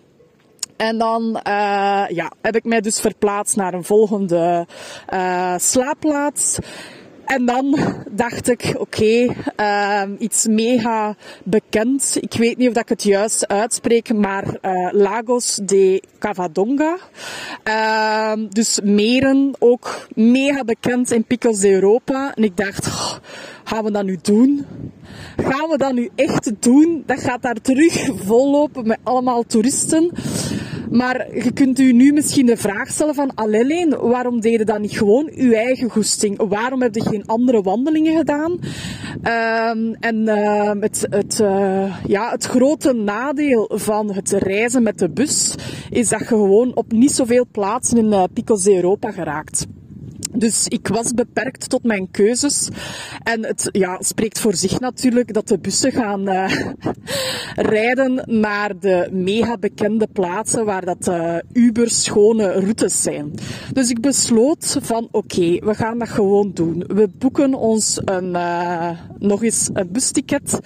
En 0.76 0.99
dan 0.99 1.23
uh, 1.47 2.04
ja, 2.09 2.33
heb 2.43 2.57
ik 2.57 2.64
mij 2.64 2.81
dus 2.81 3.00
verplaatst 3.00 3.57
naar 3.57 3.75
een 3.75 3.85
volgende 3.85 4.66
uh, 5.12 5.54
slaapplaats. 5.57 6.59
En 7.26 7.45
dan 7.45 7.78
dacht 8.11 8.49
ik, 8.49 8.75
oké, 8.78 9.35
uh, 9.61 10.02
iets 10.19 10.47
mega 10.47 11.16
bekend. 11.45 12.16
Ik 12.21 12.33
weet 12.33 12.57
niet 12.57 12.69
of 12.69 12.76
ik 12.76 12.88
het 12.88 13.02
juist 13.02 13.49
uitspreek, 13.49 14.14
maar 14.14 14.45
uh, 14.47 14.88
Lagos 14.93 15.61
de 15.62 16.02
Cavadonga. 16.19 16.97
Uh, 17.69 18.33
dus 18.49 18.81
meren, 18.83 19.54
ook 19.59 20.07
mega 20.14 20.64
bekend 20.64 21.11
in 21.11 21.25
Picos 21.25 21.59
de 21.59 21.71
Europa. 21.71 22.33
En 22.35 22.45
ik 22.45 22.57
dacht, 22.57 22.87
gaan 23.64 23.85
we 23.85 23.90
dat 23.90 24.04
nu 24.04 24.19
doen? 24.23 24.66
Gaan 25.37 25.69
we 25.69 25.78
dat 25.78 25.93
nu 25.93 26.11
echt 26.14 26.52
doen? 26.61 27.02
Dat 27.07 27.21
gaat 27.21 27.43
daar 27.43 27.61
terug 27.62 28.09
vollopen 28.25 28.87
met 28.87 28.99
allemaal 29.02 29.43
toeristen. 29.47 30.11
Maar 30.95 31.35
je 31.45 31.53
kunt 31.53 31.79
u 31.79 31.93
nu 31.93 32.13
misschien 32.13 32.47
de 32.47 32.57
vraag 32.57 32.89
stellen 32.89 33.15
van, 33.15 33.35
alleen, 33.35 33.97
waarom 34.01 34.41
deed 34.41 34.59
je 34.59 34.65
dan 34.65 34.81
niet 34.81 34.99
gewoon 34.99 35.31
uw 35.35 35.53
eigen 35.53 35.91
goesting? 35.91 36.49
Waarom 36.49 36.83
heb 36.83 36.95
je 36.95 37.03
geen 37.03 37.27
andere 37.27 37.63
wandelingen 37.63 38.17
gedaan? 38.17 38.53
Um, 38.53 39.95
en 40.01 40.17
uh, 40.17 40.71
het, 40.81 41.07
het, 41.11 41.41
uh, 41.43 41.97
ja, 42.07 42.31
het 42.31 42.45
grote 42.45 42.93
nadeel 42.93 43.71
van 43.75 44.13
het 44.13 44.31
reizen 44.31 44.83
met 44.83 44.99
de 44.99 45.11
bus 45.11 45.55
is 45.91 46.09
dat 46.09 46.19
je 46.19 46.27
gewoon 46.27 46.77
op 46.77 46.93
niet 46.93 47.13
zoveel 47.13 47.47
plaatsen 47.51 47.99
in 47.99 48.07
uh, 48.07 48.23
Picos 48.33 48.63
de 48.63 48.75
Europa 48.75 49.11
geraakt. 49.11 49.67
Dus 50.37 50.69
ik 50.69 50.88
was 50.88 51.12
beperkt 51.12 51.69
tot 51.69 51.85
mijn 51.85 52.11
keuzes. 52.11 52.69
En 53.23 53.45
het 53.45 53.69
ja, 53.73 53.97
spreekt 54.00 54.38
voor 54.38 54.55
zich 54.55 54.81
natuurlijk 54.81 55.33
dat 55.35 55.49
de 55.49 55.59
bussen 55.59 55.93
gaan 55.93 56.29
uh, 56.29 56.50
rijden 57.75 58.23
naar 58.26 58.79
de 58.79 59.09
mega 59.12 59.59
bekende 59.59 60.09
plaatsen 60.12 60.64
waar 60.64 60.85
dat 60.85 61.09
uh, 61.09 61.37
uber 61.53 61.91
schone 61.91 62.53
routes 62.53 63.03
zijn. 63.03 63.35
Dus 63.73 63.91
ik 63.91 64.00
besloot 64.00 64.76
van 64.81 65.09
oké, 65.11 65.59
we 65.59 65.75
gaan 65.75 65.99
dat 65.99 66.09
gewoon 66.09 66.50
doen. 66.55 66.85
We 66.87 67.09
boeken 67.19 67.55
ons 67.55 68.00
een, 68.05 68.31
uh, 68.35 68.91
nog 69.19 69.43
eens 69.43 69.71
een 69.73 69.93
busticket. 69.93 70.59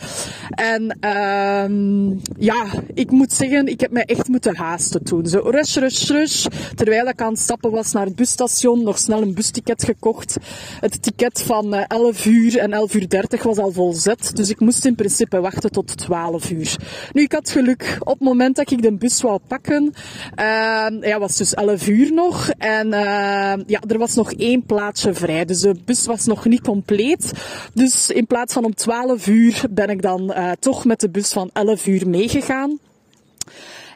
En 0.51 0.99
uh, 1.01 2.17
ja, 2.37 2.65
ik 2.95 3.11
moet 3.11 3.33
zeggen, 3.33 3.67
ik 3.67 3.81
heb 3.81 3.91
mij 3.91 4.05
echt 4.05 4.29
moeten 4.29 4.57
haasten 4.57 5.05
toen. 5.05 5.27
Zo 5.27 5.39
rush, 5.39 5.77
rush, 5.77 6.09
rush. 6.11 6.47
Terwijl 6.75 7.07
ik 7.07 7.21
aan 7.21 7.33
het 7.33 7.41
stappen 7.41 7.71
was 7.71 7.93
naar 7.93 8.05
het 8.05 8.17
busstation, 8.17 8.83
nog 8.83 8.99
snel 8.99 9.23
een 9.23 9.35
busticket 9.35 9.58
ticket 9.59 9.85
gekocht. 9.85 10.37
Het 10.81 11.03
ticket 11.03 11.43
van 11.43 11.75
11 11.75 12.27
eh, 12.27 12.33
uur 12.33 12.59
en 12.59 12.73
11 12.73 12.95
uur 12.95 13.09
30 13.09 13.43
was 13.43 13.59
al 13.59 13.73
volzet. 13.73 14.37
Dus 14.37 14.51
ik 14.51 14.61
moest 14.61 14.85
in 14.85 14.95
principe 14.95 15.41
wachten 15.41 15.71
tot 15.71 15.97
12 15.97 16.51
uur. 16.51 16.77
Nu, 17.13 17.23
ik 17.23 17.33
had 17.33 17.51
geluk. 17.51 17.97
Op 18.01 18.19
het 18.19 18.29
moment 18.29 18.57
dat 18.57 18.71
ik 18.71 18.83
de 18.83 18.93
bus 18.93 19.23
wou 19.23 19.39
pakken, 19.47 19.93
uh, 20.37 20.87
ja, 21.01 21.19
was 21.19 21.37
dus 21.37 21.55
11 21.55 21.89
uur 21.89 22.13
nog. 22.13 22.51
En 22.59 22.87
uh, 22.87 23.55
ja, 23.67 23.81
er 23.89 23.99
was 23.99 24.15
nog 24.15 24.33
één 24.33 24.63
plaatsje 24.63 25.15
vrij. 25.15 25.45
Dus 25.45 25.61
de 25.61 25.75
bus 25.85 26.07
was 26.07 26.27
nog 26.27 26.45
niet 26.45 26.63
compleet. 26.63 27.33
Dus 27.75 28.11
in 28.11 28.27
plaats 28.27 28.53
van 28.53 28.65
om 28.65 28.75
12 28.75 29.27
uur 29.27 29.63
ben 29.71 29.89
ik 29.89 30.03
dan 30.03 30.23
uh, 30.37 30.51
toch 30.61 30.85
met 30.85 31.01
de 31.01 31.11
bus 31.11 31.33
van 31.33 31.51
11 31.53 31.87
uur 31.87 32.09
meegegaan. 32.09 32.79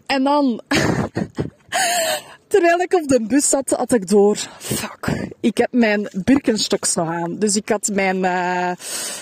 En 0.06 0.22
dan 0.22 0.60
Terwijl 2.52 2.80
ik 2.80 2.94
op 2.94 3.08
de 3.08 3.20
bus 3.20 3.48
zat, 3.48 3.70
had 3.70 3.92
ik 3.92 4.08
door, 4.08 4.36
fuck, 4.58 5.30
ik 5.40 5.56
heb 5.56 5.68
mijn 5.70 6.08
Birkenstocks 6.24 6.94
nog 6.94 7.08
aan. 7.08 7.38
Dus 7.38 7.56
ik 7.56 7.68
had 7.68 7.90
mijn, 7.92 8.16
uh, 8.16 8.70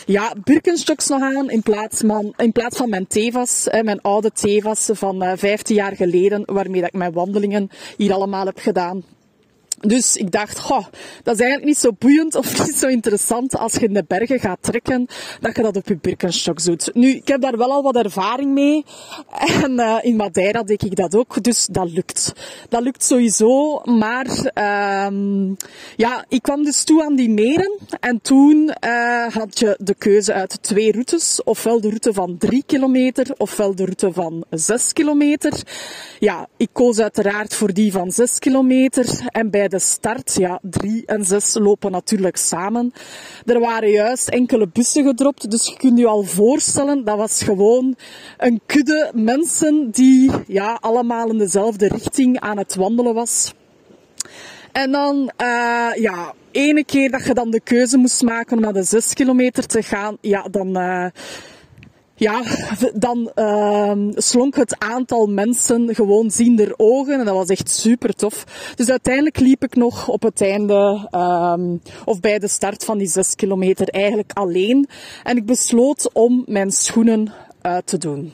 ja, 0.07 0.35
Birkenstocks 0.45 1.09
nog 1.09 1.23
aan 1.23 1.51
in 1.51 1.63
plaats 1.63 2.01
van, 2.07 2.33
in 2.37 2.53
plaats 2.53 2.77
van 2.77 2.89
mijn 2.89 3.07
Tevas, 3.07 3.67
hè, 3.71 3.83
mijn 3.83 4.01
oude 4.01 4.33
Tevas 4.33 4.89
van 4.93 5.23
uh, 5.25 5.33
15 5.37 5.77
jaar 5.77 5.97
geleden, 5.97 6.43
waarmee 6.47 6.81
dat 6.81 6.89
ik 6.89 6.99
mijn 6.99 7.13
wandelingen 7.13 7.71
hier 7.97 8.13
allemaal 8.13 8.47
heb 8.47 8.59
gedaan. 8.59 9.05
Dus 9.81 10.17
ik 10.17 10.31
dacht, 10.31 10.59
goh, 10.59 10.87
dat 11.23 11.35
is 11.35 11.41
eigenlijk 11.41 11.65
niet 11.65 11.79
zo 11.79 11.91
boeiend 11.99 12.35
of 12.35 12.59
niet 12.67 12.77
zo 12.77 12.87
interessant 12.87 13.57
als 13.57 13.75
je 13.75 13.87
in 13.87 13.93
de 13.93 14.05
bergen 14.07 14.41
gaat 14.41 14.59
trekken, 14.61 15.07
dat 15.41 15.57
je 15.57 15.63
dat 15.63 15.77
op 15.77 15.89
je 15.89 15.99
Birkenstock 16.01 16.65
doet. 16.65 16.91
Nu, 16.95 17.09
ik 17.09 17.29
heb 17.29 17.41
daar 17.41 17.57
wel 17.57 17.73
al 17.73 17.83
wat 17.83 17.97
ervaring 17.97 18.53
mee. 18.53 18.85
En 19.63 19.73
uh, 19.73 19.99
in 20.03 20.17
Madeira 20.17 20.63
deed 20.63 20.83
ik 20.83 20.97
dat 20.97 21.15
ook, 21.15 21.43
dus 21.43 21.67
dat 21.67 21.91
lukt. 21.91 22.33
Dat 22.69 22.83
lukt 22.83 23.05
sowieso, 23.05 23.81
maar 23.85 24.27
um, 25.07 25.57
ja, 25.97 26.25
ik 26.29 26.43
kwam 26.43 26.65
dus 26.65 26.85
toe 26.85 27.05
aan 27.05 27.15
die 27.15 27.31
meren. 27.31 27.79
En 28.01 28.21
toen 28.21 28.75
uh, 28.85 29.27
had 29.27 29.59
je 29.59 29.77
de 29.81 29.95
keuze 29.95 30.33
uit 30.33 30.63
twee 30.63 30.93
routes. 30.93 31.43
Ofwel 31.45 31.81
de 31.81 31.89
route 31.89 32.13
van 32.13 32.39
drie 32.39 32.63
kilometer, 32.67 33.27
ofwel 33.37 33.75
de 33.75 33.85
route 33.85 34.13
van 34.13 34.45
zes 34.51 34.93
kilometer. 34.93 35.63
Ja, 36.19 36.49
ik 36.57 36.69
koos 36.73 36.99
uiteraard 36.99 37.55
voor 37.55 37.73
die 37.73 37.93
van 37.93 38.11
zes 38.11 38.39
kilometer. 38.39 39.21
En 39.29 39.51
bij 39.51 39.70
de 39.71 39.79
start, 39.79 40.35
ja, 40.35 40.59
drie 40.63 41.03
en 41.07 41.25
zes 41.25 41.55
lopen 41.55 41.91
natuurlijk 41.91 42.37
samen. 42.37 42.93
Er 43.45 43.61
waren 43.61 43.91
juist 43.91 44.29
enkele 44.29 44.69
bussen 44.69 45.05
gedropt, 45.05 45.51
dus 45.51 45.67
je 45.67 45.77
kunt 45.77 45.99
je 45.99 46.07
al 46.07 46.23
voorstellen, 46.23 47.05
dat 47.05 47.17
was 47.17 47.43
gewoon 47.43 47.97
een 48.39 48.61
kudde 48.67 49.11
mensen 49.15 49.91
die 49.91 50.31
ja, 50.47 50.79
allemaal 50.81 51.31
in 51.31 51.39
dezelfde 51.39 51.89
richting 51.89 52.41
aan 52.41 52.59
het 52.59 52.75
wandelen 52.75 53.15
was. 53.15 53.55
En 54.73 54.91
dan, 54.91 55.33
uh, 55.43 55.91
ja, 55.95 56.35
ene 56.51 56.85
keer 56.85 57.11
dat 57.11 57.25
je 57.25 57.35
dan 57.35 57.51
de 57.51 57.61
keuze 57.61 57.97
moest 57.97 58.23
maken 58.23 58.57
om 58.57 58.63
naar 58.63 58.73
de 58.73 58.83
zes 58.83 59.15
kilometer 59.15 59.67
te 59.67 59.83
gaan, 59.83 60.17
ja, 60.21 60.43
dan... 60.51 60.79
Uh, 60.79 61.07
ja, 62.21 62.43
dan 62.95 63.33
uh, 63.35 63.93
slonk 64.15 64.57
het 64.57 64.79
aantal 64.79 65.27
mensen 65.27 65.95
gewoon 65.95 66.31
ziender 66.31 66.75
ogen. 66.77 67.19
En 67.19 67.25
dat 67.25 67.35
was 67.35 67.49
echt 67.49 67.71
super 67.71 68.15
tof. 68.15 68.45
Dus 68.75 68.89
uiteindelijk 68.89 69.39
liep 69.39 69.65
ik 69.65 69.75
nog 69.75 70.09
op 70.09 70.23
het 70.23 70.41
einde, 70.41 71.09
um, 71.13 71.83
of 72.05 72.21
bij 72.21 72.39
de 72.39 72.49
start 72.49 72.85
van 72.85 72.99
die 72.99 73.07
zes 73.07 73.35
kilometer, 73.35 73.89
eigenlijk 73.89 74.31
alleen. 74.33 74.89
En 75.23 75.37
ik 75.37 75.47
besloot 75.47 76.11
om 76.13 76.45
mijn 76.47 76.71
schoenen 76.71 77.33
uit 77.61 77.87
te 77.87 77.99
doen. 77.99 78.33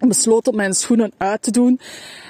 Ik 0.00 0.08
besloot 0.08 0.48
om 0.48 0.56
mijn 0.56 0.74
schoenen 0.74 1.12
uit 1.16 1.42
te 1.42 1.50
doen. 1.50 1.80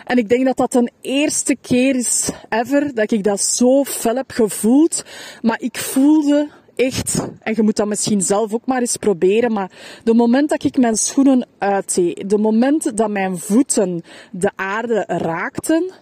En 0.04 0.18
ik 0.18 0.28
denk 0.28 0.44
dat 0.44 0.56
dat 0.56 0.74
een 0.74 0.90
eerste 1.00 1.56
keer 1.60 1.96
is 1.96 2.30
ever 2.48 2.94
dat 2.94 3.10
ik 3.10 3.24
dat 3.24 3.40
zo 3.40 3.84
fel 3.84 4.16
heb 4.16 4.30
gevoeld. 4.30 5.04
Maar 5.42 5.60
ik 5.60 5.78
voelde 5.78 6.48
echt, 6.76 7.28
en 7.42 7.52
je 7.56 7.62
moet 7.62 7.76
dat 7.76 7.86
misschien 7.86 8.20
zelf 8.20 8.54
ook 8.54 8.66
maar 8.66 8.80
eens 8.80 8.96
proberen, 8.96 9.52
maar 9.52 9.70
de 10.04 10.14
moment 10.14 10.48
dat 10.48 10.64
ik 10.64 10.78
mijn 10.78 10.96
schoenen 10.96 11.46
uitdeed, 11.58 12.30
de 12.30 12.38
moment 12.38 12.96
dat 12.96 13.10
mijn 13.10 13.38
voeten 13.38 14.02
de 14.30 14.50
aarde 14.54 15.04
raakten, 15.06 15.92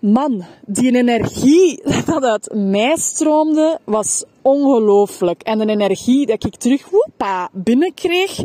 Man, 0.00 0.44
die 0.66 0.96
energie 0.96 1.82
dat 2.06 2.24
uit 2.24 2.50
mij 2.54 2.96
stroomde, 2.96 3.80
was 3.84 4.24
ongelooflijk. 4.42 5.42
En 5.42 5.60
een 5.60 5.68
energie 5.68 6.26
dat 6.26 6.44
ik 6.44 6.56
terug 6.56 6.90
binnenkreeg, 7.52 8.42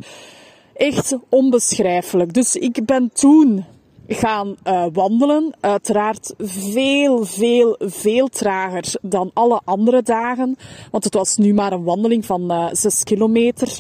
echt 0.73 1.17
onbeschrijfelijk. 1.29 2.33
Dus 2.33 2.55
ik 2.55 2.85
ben 2.85 3.09
toen 3.13 3.65
gaan 4.07 4.55
uh, 4.67 4.85
wandelen. 4.93 5.53
Uiteraard 5.59 6.33
veel, 6.37 7.25
veel, 7.25 7.75
veel 7.79 8.27
trager 8.27 8.95
dan 9.01 9.31
alle 9.33 9.61
andere 9.65 10.01
dagen. 10.01 10.55
Want 10.91 11.03
het 11.03 11.13
was 11.13 11.37
nu 11.37 11.53
maar 11.53 11.71
een 11.71 11.83
wandeling 11.83 12.25
van 12.25 12.51
uh, 12.51 12.67
6 12.71 13.03
kilometer. 13.03 13.77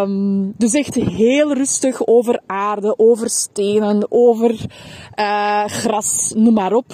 Um, 0.00 0.54
dus 0.56 0.74
echt 0.74 0.94
heel 0.94 1.54
rustig 1.54 2.06
over 2.06 2.40
aarde, 2.46 2.98
over 2.98 3.30
stenen, 3.30 4.06
over 4.08 4.50
uh, 5.18 5.64
gras, 5.64 6.32
noem 6.36 6.54
maar 6.54 6.72
op 6.72 6.92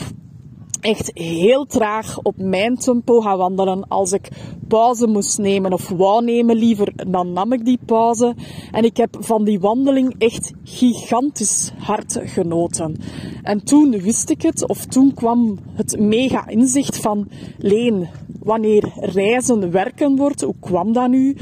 echt 0.83 1.11
heel 1.15 1.67
traag 1.67 2.19
op 2.23 2.37
mijn 2.37 2.77
tempo 2.77 3.21
gaan 3.21 3.39
wandelen. 3.39 3.89
Als 3.89 4.13
ik 4.13 4.29
pauze 4.69 5.07
moest 5.07 5.39
nemen 5.39 5.73
of 5.73 5.89
wou 5.89 6.25
nemen 6.25 6.57
liever, 6.57 6.93
dan 7.11 7.33
nam 7.33 7.53
ik 7.53 7.65
die 7.65 7.79
pauze. 7.87 8.35
En 8.71 8.85
ik 8.85 8.97
heb 8.97 9.17
van 9.21 9.45
die 9.45 9.61
wandeling 9.61 10.15
echt 10.19 10.53
gigantisch 10.65 11.73
hard 11.79 12.21
genoten. 12.25 12.97
En 13.43 13.65
toen 13.65 13.91
wist 13.91 14.31
ik 14.31 14.43
het, 14.43 14.69
of 14.69 14.87
toen 14.87 15.15
kwam 15.15 15.59
het 15.75 15.99
mega 15.99 16.47
inzicht 16.47 16.97
van 16.97 17.29
Leen, 17.59 18.09
wanneer 18.43 18.93
reizen 18.97 19.71
werken 19.71 20.17
wordt, 20.17 20.41
hoe 20.41 20.55
kwam 20.61 20.93
dat 20.93 21.09
nu? 21.09 21.37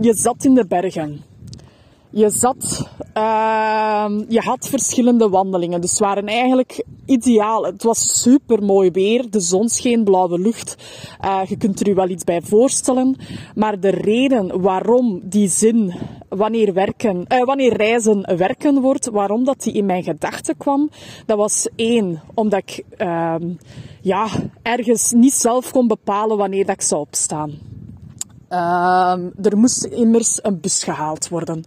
Je 0.00 0.14
zat 0.14 0.44
in 0.44 0.54
de 0.54 0.66
bergen. 0.66 1.31
Je 2.14 2.30
zat, 2.30 2.88
uh, 3.16 4.06
je 4.28 4.40
had 4.40 4.68
verschillende 4.68 5.28
wandelingen. 5.28 5.80
Dus 5.80 5.98
waren 5.98 6.26
eigenlijk 6.26 6.84
ideaal. 7.06 7.64
Het 7.64 7.82
was 7.82 8.20
super 8.22 8.62
mooi 8.62 8.90
weer. 8.90 9.30
De 9.30 9.40
zon 9.40 9.68
scheen, 9.68 10.04
blauwe 10.04 10.38
lucht. 10.38 10.76
Uh, 11.24 11.40
je 11.48 11.56
kunt 11.56 11.80
er 11.80 11.86
je 11.86 11.94
wel 11.94 12.08
iets 12.08 12.24
bij 12.24 12.40
voorstellen. 12.42 13.16
Maar 13.54 13.80
de 13.80 13.88
reden 13.88 14.60
waarom 14.60 15.20
die 15.22 15.48
zin, 15.48 15.94
wanneer, 16.28 16.72
werken, 16.72 17.24
uh, 17.28 17.44
wanneer 17.44 17.76
reizen 17.76 18.36
werken 18.36 18.80
wordt, 18.80 19.06
waarom 19.06 19.44
dat 19.44 19.62
die 19.62 19.72
in 19.72 19.86
mijn 19.86 20.02
gedachten 20.02 20.56
kwam, 20.56 20.90
dat 21.26 21.36
was 21.36 21.68
één, 21.76 22.22
omdat 22.34 22.58
ik 22.58 22.84
uh, 22.98 23.34
ja, 24.00 24.26
ergens 24.62 25.12
niet 25.12 25.34
zelf 25.34 25.70
kon 25.70 25.86
bepalen 25.86 26.36
wanneer 26.36 26.66
dat 26.66 26.74
ik 26.74 26.82
zou 26.82 27.00
opstaan. 27.00 27.72
Uh, 28.52 29.16
er 29.42 29.56
moest 29.56 29.84
immers 29.84 30.38
een 30.42 30.60
bus 30.60 30.84
gehaald 30.84 31.28
worden. 31.28 31.64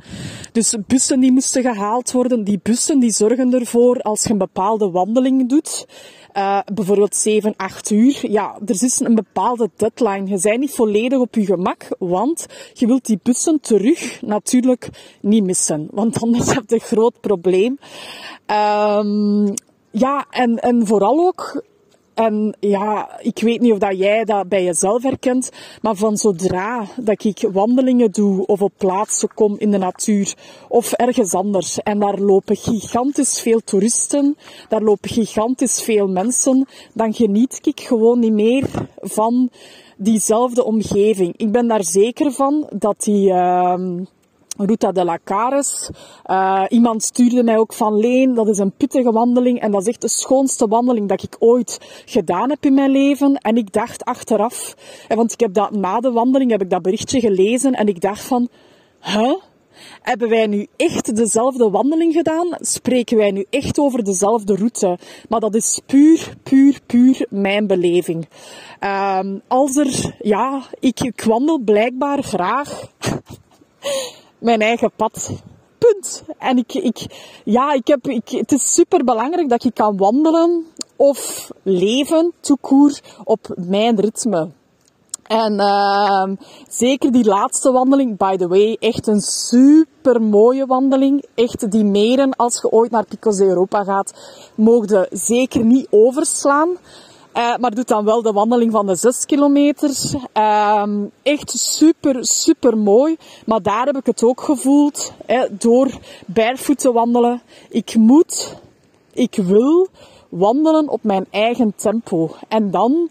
Dus 0.51 0.75
bussen 0.87 1.19
die 1.19 1.31
moesten 1.31 1.61
gehaald 1.61 2.11
worden. 2.11 2.43
Die 2.43 2.59
bussen 2.63 2.99
die 2.99 3.11
zorgen 3.11 3.53
ervoor 3.53 4.01
als 4.01 4.23
je 4.23 4.29
een 4.29 4.37
bepaalde 4.37 4.89
wandeling 4.89 5.49
doet. 5.49 5.85
Uh, 6.37 6.59
bijvoorbeeld 6.73 7.15
7, 7.15 7.53
8 7.55 7.89
uur. 7.89 8.31
Ja, 8.31 8.59
er 8.65 8.83
is 8.83 8.99
een 8.99 9.15
bepaalde 9.15 9.69
deadline. 9.75 10.27
Je 10.27 10.39
bent 10.41 10.59
niet 10.59 10.75
volledig 10.75 11.19
op 11.19 11.35
je 11.35 11.45
gemak, 11.45 11.87
want 11.99 12.45
je 12.73 12.87
wilt 12.87 13.05
die 13.05 13.19
bussen 13.23 13.59
terug 13.61 14.21
natuurlijk 14.21 14.89
niet 15.21 15.43
missen. 15.43 15.87
Want 15.91 16.21
anders 16.21 16.53
heb 16.55 16.63
je 16.67 16.75
een 16.75 16.81
groot 16.81 17.19
probleem. 17.21 17.79
Um, 18.47 19.53
ja, 19.91 20.25
en, 20.29 20.59
en 20.59 20.87
vooral 20.87 21.27
ook 21.27 21.63
en 22.15 22.55
ja, 22.59 23.19
ik 23.19 23.39
weet 23.39 23.61
niet 23.61 23.71
of 23.71 23.77
dat 23.77 23.97
jij 23.97 24.23
dat 24.23 24.49
bij 24.49 24.63
jezelf 24.63 25.03
herkent, 25.03 25.51
maar 25.81 25.95
van 25.95 26.17
zodra 26.17 26.85
dat 26.97 27.23
ik 27.23 27.47
wandelingen 27.51 28.11
doe 28.11 28.45
of 28.45 28.61
op 28.61 28.71
plaatsen 28.77 29.33
kom 29.33 29.55
in 29.57 29.71
de 29.71 29.77
natuur 29.77 30.33
of 30.69 30.91
ergens 30.91 31.33
anders 31.33 31.79
en 31.79 31.99
daar 31.99 32.19
lopen 32.19 32.55
gigantisch 32.55 33.41
veel 33.41 33.59
toeristen, 33.59 34.37
daar 34.69 34.81
lopen 34.81 35.09
gigantisch 35.09 35.81
veel 35.81 36.07
mensen, 36.07 36.67
dan 36.93 37.13
geniet 37.13 37.59
ik 37.63 37.79
gewoon 37.79 38.19
niet 38.19 38.33
meer 38.33 38.67
van 38.95 39.49
diezelfde 39.97 40.63
omgeving. 40.63 41.33
Ik 41.37 41.51
ben 41.51 41.67
daar 41.67 41.83
zeker 41.83 42.31
van 42.31 42.69
dat 42.77 43.03
die, 43.03 43.29
uh, 43.29 43.79
Ruta 44.57 44.91
de 44.91 45.03
la 45.03 45.19
Cares. 45.23 45.89
Uh, 46.25 46.63
iemand 46.69 47.03
stuurde 47.03 47.43
mij 47.43 47.57
ook 47.57 47.73
van 47.73 47.97
Leen. 47.97 48.33
Dat 48.33 48.47
is 48.47 48.57
een 48.57 48.71
pittige 48.71 49.11
wandeling. 49.11 49.59
En 49.59 49.71
dat 49.71 49.81
is 49.81 49.87
echt 49.87 50.01
de 50.01 50.09
schoonste 50.09 50.67
wandeling 50.67 51.09
dat 51.09 51.23
ik 51.23 51.35
ooit 51.39 52.03
gedaan 52.05 52.49
heb 52.49 52.65
in 52.65 52.73
mijn 52.73 52.91
leven. 52.91 53.35
En 53.35 53.57
ik 53.57 53.73
dacht 53.73 54.05
achteraf, 54.05 54.75
want 55.07 55.31
ik 55.31 55.39
heb 55.39 55.53
dat 55.53 55.71
na 55.71 55.99
de 55.99 56.11
wandeling 56.11 56.51
heb 56.51 56.61
ik 56.61 56.69
dat 56.69 56.81
berichtje 56.81 57.19
gelezen. 57.19 57.73
En 57.73 57.87
ik 57.87 58.01
dacht 58.01 58.23
van, 58.23 58.49
huh? 59.01 59.35
Hebben 60.01 60.29
wij 60.29 60.47
nu 60.47 60.67
echt 60.75 61.15
dezelfde 61.15 61.69
wandeling 61.69 62.13
gedaan? 62.13 62.47
Spreken 62.59 63.17
wij 63.17 63.31
nu 63.31 63.45
echt 63.49 63.79
over 63.79 64.03
dezelfde 64.03 64.55
route? 64.55 64.97
Maar 65.29 65.39
dat 65.39 65.55
is 65.55 65.81
puur, 65.85 66.33
puur, 66.43 66.79
puur 66.85 67.25
mijn 67.29 67.67
beleving. 67.67 68.27
Um, 69.19 69.41
als 69.47 69.75
er, 69.75 70.15
ja, 70.21 70.61
ik, 70.79 70.99
ik 70.99 71.23
wandel 71.23 71.59
blijkbaar 71.59 72.23
graag 72.23 72.81
mijn 74.45 74.61
eigen 74.61 74.91
pad. 74.95 75.31
Punt. 75.77 76.23
En 76.37 76.57
ik, 76.57 76.73
ik, 76.73 77.05
ja, 77.43 77.73
ik 77.73 77.87
heb, 77.87 78.07
ik, 78.07 78.29
het 78.29 78.51
is 78.51 78.73
super 78.73 79.03
belangrijk 79.03 79.49
dat 79.49 79.63
ik 79.63 79.73
kan 79.73 79.97
wandelen 79.97 80.65
of 80.95 81.51
leven, 81.63 82.33
toekoer, 82.39 82.99
op 83.23 83.53
mijn 83.55 83.99
ritme. 83.99 84.49
En 85.23 85.53
uh, 85.53 86.37
zeker 86.67 87.11
die 87.11 87.25
laatste 87.25 87.71
wandeling, 87.71 88.17
by 88.17 88.35
the 88.35 88.47
way, 88.47 88.77
echt 88.79 89.07
een 89.07 89.21
super 89.21 90.21
mooie 90.21 90.65
wandeling. 90.65 91.25
Echt 91.35 91.71
die 91.71 91.83
meren, 91.83 92.35
als 92.35 92.61
je 92.61 92.71
ooit 92.71 92.91
naar 92.91 93.05
Picos 93.05 93.37
de 93.37 93.45
Europa 93.45 93.83
gaat, 93.83 94.13
mogen 94.55 95.07
zeker 95.11 95.63
niet 95.63 95.87
overslaan. 95.89 96.69
Uh, 97.37 97.55
maar 97.57 97.75
doet 97.75 97.87
dan 97.87 98.05
wel 98.05 98.21
de 98.21 98.31
wandeling 98.31 98.71
van 98.71 98.85
de 98.85 98.95
6 98.95 99.25
kilometer. 99.25 99.89
Uh, 100.37 100.83
echt 101.23 101.49
super, 101.49 102.25
super 102.25 102.77
mooi. 102.77 103.17
Maar 103.45 103.61
daar 103.61 103.85
heb 103.85 103.97
ik 103.97 104.05
het 104.05 104.23
ook 104.23 104.41
gevoeld. 104.41 105.13
Hè, 105.25 105.45
door 105.51 105.89
barefoot 106.25 106.79
te 106.79 106.91
wandelen. 106.91 107.41
Ik 107.69 107.95
moet, 107.95 108.55
ik 109.13 109.35
wil 109.35 109.87
wandelen 110.29 110.89
op 110.89 111.03
mijn 111.03 111.25
eigen 111.29 111.73
tempo. 111.75 112.35
En 112.47 112.71
dan 112.71 113.09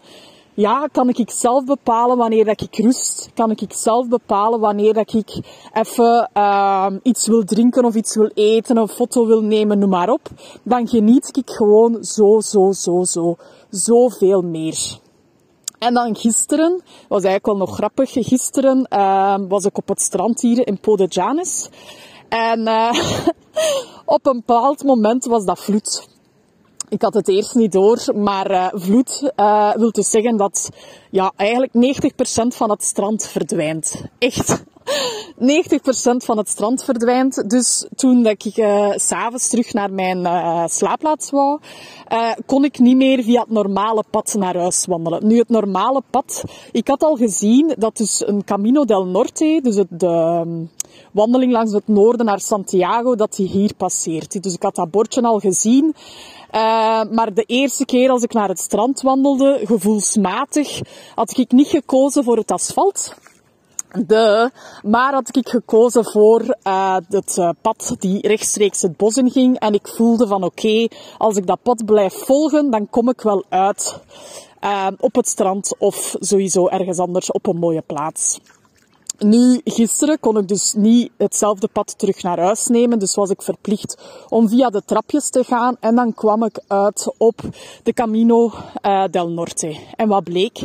ja, 0.55 0.87
kan 0.91 1.09
ik 1.09 1.29
zelf 1.31 1.65
bepalen 1.65 2.17
wanneer 2.17 2.45
dat 2.45 2.61
ik 2.61 2.75
rust. 2.75 3.29
Kan 3.33 3.51
ik 3.51 3.73
zelf 3.73 4.07
bepalen 4.07 4.59
wanneer 4.59 4.93
dat 4.93 5.13
ik 5.13 5.39
even 5.73 6.29
uh, 6.33 6.87
iets 7.01 7.27
wil 7.27 7.43
drinken 7.43 7.85
of 7.85 7.95
iets 7.95 8.15
wil 8.15 8.31
eten 8.33 8.77
of 8.77 8.91
foto 8.91 9.25
wil 9.25 9.41
nemen, 9.41 9.79
noem 9.79 9.89
maar 9.89 10.09
op. 10.09 10.29
Dan 10.63 10.87
geniet 10.87 11.37
ik 11.37 11.49
gewoon 11.49 12.03
zo, 12.03 12.39
zo, 12.39 12.71
zo, 12.71 13.03
zo, 13.03 13.35
zoveel 13.69 14.41
meer. 14.41 14.99
En 15.79 15.93
dan 15.93 16.15
gisteren, 16.15 16.81
was 17.07 17.23
eigenlijk 17.23 17.45
wel 17.45 17.57
nog 17.57 17.75
grappig, 17.75 18.11
gisteren 18.11 18.87
uh, 18.93 19.35
was 19.47 19.65
ik 19.65 19.77
op 19.77 19.87
het 19.87 20.01
strand 20.01 20.41
hier 20.41 20.67
in 20.67 20.79
Pode 20.79 21.05
Janis. 21.05 21.69
En 22.29 22.59
uh, 22.59 22.91
op 24.05 24.25
een 24.25 24.43
bepaald 24.45 24.83
moment 24.83 25.25
was 25.25 25.45
dat 25.45 25.59
vloed. 25.59 26.14
Ik 26.89 27.01
had 27.01 27.13
het 27.13 27.27
eerst 27.27 27.55
niet 27.55 27.71
door, 27.71 28.03
maar 28.15 28.51
uh, 28.51 28.67
vloed 28.71 29.31
uh, 29.35 29.73
wil 29.75 29.91
dus 29.91 30.09
zeggen 30.09 30.37
dat 30.37 30.69
ja, 31.11 31.31
eigenlijk 31.35 31.73
90% 31.73 32.47
van 32.47 32.69
het 32.69 32.83
strand 32.83 33.27
verdwijnt. 33.27 34.03
Echt. 34.17 34.63
90% 34.85 34.87
van 36.17 36.37
het 36.37 36.49
strand 36.49 36.83
verdwijnt. 36.83 37.49
Dus 37.49 37.87
toen 37.95 38.23
dat 38.23 38.45
ik 38.45 38.57
uh, 38.57 38.91
s'avonds 38.95 39.47
terug 39.47 39.73
naar 39.73 39.93
mijn 39.93 40.17
uh, 40.17 40.63
slaapplaats 40.67 41.29
wou, 41.29 41.59
uh, 42.11 42.31
kon 42.45 42.63
ik 42.63 42.79
niet 42.79 42.95
meer 42.95 43.23
via 43.23 43.39
het 43.41 43.49
normale 43.49 44.03
pad 44.09 44.35
naar 44.37 44.57
huis 44.57 44.85
wandelen. 44.85 45.27
Nu, 45.27 45.37
het 45.37 45.49
normale 45.49 46.01
pad, 46.09 46.43
ik 46.71 46.87
had 46.87 47.03
al 47.03 47.15
gezien 47.15 47.75
dat 47.77 47.97
dus 47.97 48.27
een 48.27 48.43
Camino 48.43 48.85
del 48.85 49.05
Norte, 49.05 49.59
dus 49.63 49.83
de 49.89 50.07
um, 50.45 50.69
wandeling 51.11 51.51
langs 51.51 51.71
het 51.71 51.87
noorden 51.87 52.25
naar 52.25 52.39
Santiago, 52.39 53.15
dat 53.15 53.35
die 53.35 53.47
hier 53.47 53.73
passeert. 53.77 54.43
Dus 54.43 54.53
ik 54.53 54.63
had 54.63 54.75
dat 54.75 54.91
bordje 54.91 55.21
al 55.21 55.39
gezien. 55.39 55.95
Maar 57.11 57.33
de 57.33 57.43
eerste 57.43 57.85
keer 57.85 58.09
als 58.09 58.23
ik 58.23 58.33
naar 58.33 58.49
het 58.49 58.59
strand 58.59 59.01
wandelde, 59.01 59.59
gevoelsmatig, 59.63 60.81
had 61.15 61.37
ik 61.37 61.51
niet 61.51 61.67
gekozen 61.67 62.23
voor 62.23 62.37
het 62.37 62.51
asfalt. 62.51 63.15
De, 63.97 64.51
maar 64.83 65.13
had 65.13 65.37
ik 65.37 65.49
gekozen 65.49 66.05
voor 66.05 66.57
uh, 66.63 66.97
het 67.09 67.37
uh, 67.37 67.49
pad 67.61 67.95
die 67.99 68.27
rechtstreeks 68.27 68.81
het 68.81 68.97
bos 68.97 69.17
in 69.17 69.31
ging. 69.31 69.59
En 69.59 69.73
ik 69.73 69.87
voelde 69.87 70.27
van 70.27 70.43
oké, 70.43 70.87
als 71.17 71.37
ik 71.37 71.47
dat 71.47 71.61
pad 71.61 71.85
blijf 71.85 72.13
volgen, 72.13 72.71
dan 72.71 72.89
kom 72.89 73.09
ik 73.09 73.21
wel 73.21 73.45
uit 73.49 73.99
uh, 74.63 74.87
op 74.99 75.15
het 75.15 75.27
strand 75.27 75.75
of 75.77 76.15
sowieso 76.19 76.67
ergens 76.67 76.99
anders 76.99 77.31
op 77.31 77.47
een 77.47 77.57
mooie 77.57 77.83
plaats. 77.85 78.39
Nu, 79.17 79.61
gisteren 79.63 80.19
kon 80.19 80.37
ik 80.37 80.47
dus 80.47 80.73
niet 80.73 81.11
hetzelfde 81.17 81.67
pad 81.67 81.97
terug 81.97 82.23
naar 82.23 82.39
huis 82.39 82.67
nemen, 82.67 82.99
dus 82.99 83.15
was 83.15 83.29
ik 83.29 83.41
verplicht 83.41 83.97
om 84.29 84.49
via 84.49 84.69
de 84.69 84.81
trapjes 84.85 85.29
te 85.29 85.43
gaan 85.43 85.77
en 85.79 85.95
dan 85.95 86.13
kwam 86.13 86.43
ik 86.43 86.59
uit 86.67 87.13
op 87.17 87.41
de 87.83 87.93
Camino 87.93 88.51
del 89.11 89.29
Norte. 89.29 89.77
En 89.95 90.07
wat 90.07 90.23
bleek? 90.23 90.61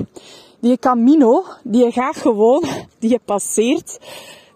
Die 0.60 0.78
Camino, 0.78 1.44
die 1.64 1.92
gaat 1.92 2.16
gewoon, 2.16 2.64
die 2.98 3.10
je 3.10 3.20
passeert 3.24 3.98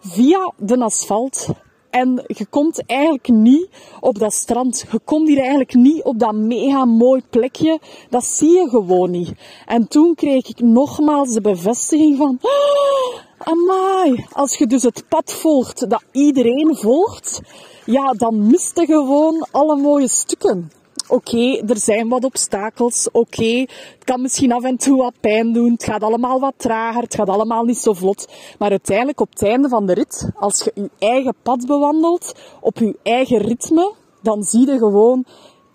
via 0.00 0.52
de 0.56 0.78
asfalt 0.78 1.48
En 1.90 2.24
je 2.26 2.46
komt 2.46 2.86
eigenlijk 2.86 3.28
niet 3.28 3.68
op 4.00 4.18
dat 4.18 4.32
strand. 4.32 4.84
Je 4.92 5.00
komt 5.04 5.28
hier 5.28 5.38
eigenlijk 5.38 5.74
niet 5.74 6.02
op 6.02 6.18
dat 6.18 6.34
mega 6.34 6.84
mooi 6.84 7.22
plekje. 7.30 7.78
Dat 8.10 8.24
zie 8.24 8.50
je 8.50 8.68
gewoon 8.68 9.10
niet. 9.10 9.32
En 9.66 9.88
toen 9.88 10.14
kreeg 10.14 10.48
ik 10.48 10.60
nogmaals 10.60 11.32
de 11.32 11.40
bevestiging 11.40 12.16
van... 12.16 12.38
Oh, 12.40 13.20
amai, 13.38 14.26
als 14.32 14.56
je 14.56 14.66
dus 14.66 14.82
het 14.82 15.04
pad 15.08 15.32
volgt 15.32 15.90
dat 15.90 16.04
iedereen 16.12 16.76
volgt, 16.76 17.40
ja, 17.86 18.12
dan 18.12 18.46
mist 18.46 18.78
je 18.80 18.86
gewoon 18.86 19.46
alle 19.50 19.76
mooie 19.76 20.08
stukken. 20.08 20.70
Oké, 21.08 21.62
er 21.66 21.78
zijn 21.78 22.08
wat 22.08 22.24
obstakels. 22.24 23.08
Oké, 23.12 23.58
het 23.94 24.04
kan 24.04 24.22
misschien 24.22 24.52
af 24.52 24.62
en 24.62 24.76
toe 24.76 24.96
wat 24.96 25.20
pijn 25.20 25.52
doen. 25.52 25.72
Het 25.72 25.84
gaat 25.84 26.02
allemaal 26.02 26.40
wat 26.40 26.54
trager. 26.56 27.02
Het 27.02 27.14
gaat 27.14 27.28
allemaal 27.28 27.64
niet 27.64 27.78
zo 27.78 27.92
vlot. 27.92 28.28
Maar 28.58 28.70
uiteindelijk 28.70 29.20
op 29.20 29.30
het 29.30 29.42
einde 29.42 29.68
van 29.68 29.86
de 29.86 29.94
rit, 29.94 30.30
als 30.34 30.64
je 30.64 30.72
je 30.74 30.90
eigen 30.98 31.34
pad 31.42 31.66
bewandelt, 31.66 32.34
op 32.60 32.78
je 32.78 32.98
eigen 33.02 33.38
ritme, 33.38 33.92
dan 34.22 34.42
zie 34.42 34.66
je 34.66 34.78
gewoon 34.78 35.24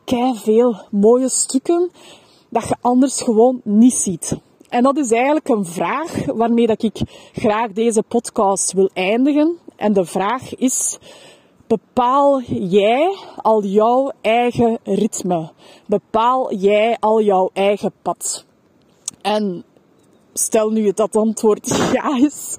kei 0.05 0.35
veel 0.35 0.75
mooie 0.91 1.29
stukken 1.29 1.91
dat 2.49 2.67
je 2.67 2.75
anders 2.81 3.21
gewoon 3.21 3.61
niet 3.63 3.93
ziet. 3.93 4.37
En 4.69 4.83
dat 4.83 4.97
is 4.97 5.11
eigenlijk 5.11 5.47
een 5.47 5.65
vraag 5.65 6.25
waarmee 6.25 6.67
dat 6.67 6.83
ik 6.83 7.01
graag 7.33 7.71
deze 7.71 8.03
podcast 8.03 8.73
wil 8.73 8.89
eindigen. 8.93 9.57
En 9.75 9.93
de 9.93 10.05
vraag 10.05 10.55
is, 10.55 10.97
bepaal 11.69 12.41
jij 12.41 13.17
al 13.35 13.63
jouw 13.63 14.11
eigen 14.21 14.79
ritme? 14.83 15.51
Bepaal 15.85 16.53
jij 16.53 16.97
al 16.99 17.21
jouw 17.21 17.49
eigen 17.53 17.93
pad? 18.01 18.45
En 19.21 19.63
stel 20.33 20.69
nu 20.69 20.91
dat 20.91 21.15
antwoord 21.15 21.67
ja 21.93 22.17
is, 22.17 22.57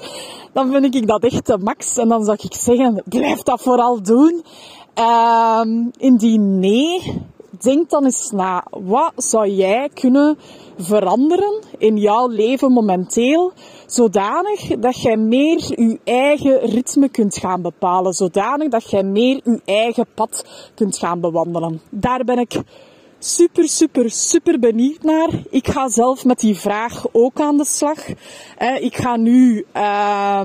dan 0.53 0.73
vind 0.73 0.95
ik 0.95 1.07
dat 1.07 1.23
echt 1.23 1.47
de 1.47 1.59
max. 1.59 1.97
En 1.97 2.09
dan 2.09 2.25
zou 2.25 2.37
ik 2.41 2.55
zeggen, 2.55 3.03
blijf 3.09 3.43
dat 3.43 3.63
vooral 3.63 4.03
doen. 4.03 4.45
Um, 4.95 5.91
indien 5.99 6.59
nee, 6.59 7.23
denk 7.63 7.91
dan 7.91 8.05
eens 8.05 8.31
na. 8.31 8.65
Wat 8.71 9.13
zou 9.17 9.49
jij 9.49 9.89
kunnen 9.95 10.39
veranderen 10.79 11.63
in 11.79 11.97
jouw 11.97 12.29
leven 12.29 12.73
momenteel, 12.73 13.53
zodanig 13.87 14.61
dat 14.79 15.03
jij 15.03 15.17
meer 15.17 15.57
je 15.57 15.99
eigen 16.05 16.61
ritme 16.61 17.09
kunt 17.09 17.37
gaan 17.37 17.63
bepalen, 17.63 18.13
zodanig 18.13 18.69
dat 18.69 18.91
jij 18.91 19.03
meer 19.03 19.41
je 19.45 19.61
eigen 19.65 20.07
pad 20.15 20.45
kunt 20.75 20.99
gaan 20.99 21.21
bewandelen. 21.21 21.81
Daar 21.91 22.25
ben 22.25 22.39
ik 22.39 22.63
super, 23.19 23.69
super, 23.69 24.11
super 24.11 24.59
benieuwd 24.59 25.03
naar. 25.03 25.29
Ik 25.51 25.69
ga 25.69 25.89
zelf 25.89 26.25
met 26.25 26.39
die 26.39 26.59
vraag 26.59 27.05
ook 27.13 27.41
aan 27.41 27.57
de 27.57 27.65
slag. 27.65 28.07
Ik 28.81 28.97
ga 28.97 29.17
nu, 29.17 29.65
uh, 29.77 30.41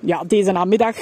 ja, 0.00 0.24
deze 0.26 0.52
namiddag 0.52 0.96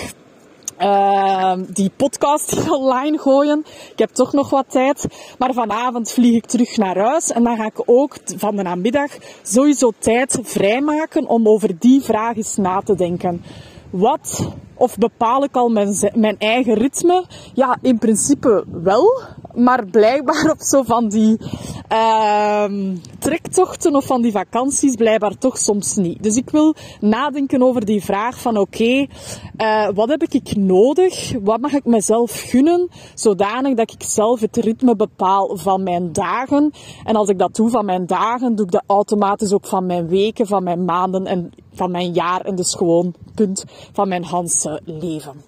uh, 0.80 1.52
die 1.68 1.90
podcast 1.96 2.68
online 2.70 3.18
gooien. 3.18 3.64
Ik 3.92 3.98
heb 3.98 4.10
toch 4.10 4.32
nog 4.32 4.50
wat 4.50 4.70
tijd. 4.70 5.06
Maar 5.38 5.52
vanavond 5.52 6.10
vlieg 6.10 6.34
ik 6.34 6.46
terug 6.46 6.76
naar 6.76 6.98
huis. 6.98 7.30
En 7.30 7.44
dan 7.44 7.56
ga 7.56 7.64
ik 7.64 7.82
ook 7.84 8.16
van 8.36 8.56
de 8.56 8.62
namiddag 8.62 9.10
sowieso 9.42 9.92
tijd 9.98 10.38
vrijmaken 10.42 11.26
om 11.26 11.48
over 11.48 11.78
die 11.78 12.00
vraag 12.02 12.36
eens 12.36 12.56
na 12.56 12.80
te 12.80 12.94
denken. 12.94 13.42
Wat 13.90 14.48
of 14.76 14.98
bepaal 14.98 15.44
ik 15.44 15.56
al 15.56 15.68
mijn, 15.68 16.10
mijn 16.14 16.38
eigen 16.38 16.74
ritme? 16.74 17.24
Ja, 17.54 17.78
in 17.82 17.98
principe 17.98 18.64
wel. 18.82 19.22
Maar 19.54 19.86
blijkbaar 19.86 20.50
op 20.50 20.60
zo 20.60 20.82
van 20.82 21.08
die 21.08 21.38
uh, 21.92 22.64
trektochten 23.18 23.94
of 23.94 24.04
van 24.04 24.22
die 24.22 24.32
vakanties 24.32 24.94
blijkbaar 24.94 25.38
toch 25.38 25.58
soms 25.58 25.96
niet. 25.96 26.22
Dus 26.22 26.36
ik 26.36 26.50
wil 26.50 26.74
nadenken 27.00 27.62
over 27.62 27.84
die 27.84 28.04
vraag 28.04 28.40
van 28.40 28.56
oké, 28.56 29.06
uh, 29.56 29.88
wat 29.94 30.08
heb 30.08 30.22
ik 30.22 30.56
nodig? 30.56 31.32
Wat 31.42 31.60
mag 31.60 31.72
ik 31.72 31.84
mezelf 31.84 32.42
gunnen? 32.50 32.88
Zodanig 33.14 33.74
dat 33.74 33.92
ik 33.92 34.02
zelf 34.02 34.40
het 34.40 34.56
ritme 34.56 34.96
bepaal 34.96 35.56
van 35.56 35.82
mijn 35.82 36.12
dagen. 36.12 36.70
En 37.04 37.16
als 37.16 37.28
ik 37.28 37.38
dat 37.38 37.54
doe 37.54 37.70
van 37.70 37.84
mijn 37.84 38.06
dagen, 38.06 38.54
doe 38.54 38.66
ik 38.66 38.72
dat 38.72 38.84
automatisch 38.86 39.52
ook 39.52 39.66
van 39.66 39.86
mijn 39.86 40.08
weken, 40.08 40.46
van 40.46 40.62
mijn 40.62 40.84
maanden 40.84 41.26
en 41.26 41.50
van 41.72 41.90
mijn 41.90 42.12
jaar. 42.12 42.40
En 42.40 42.54
dus 42.54 42.74
gewoon 42.74 43.14
punt 43.34 43.64
van 43.92 44.08
mijn 44.08 44.24
Leven. 44.84 45.42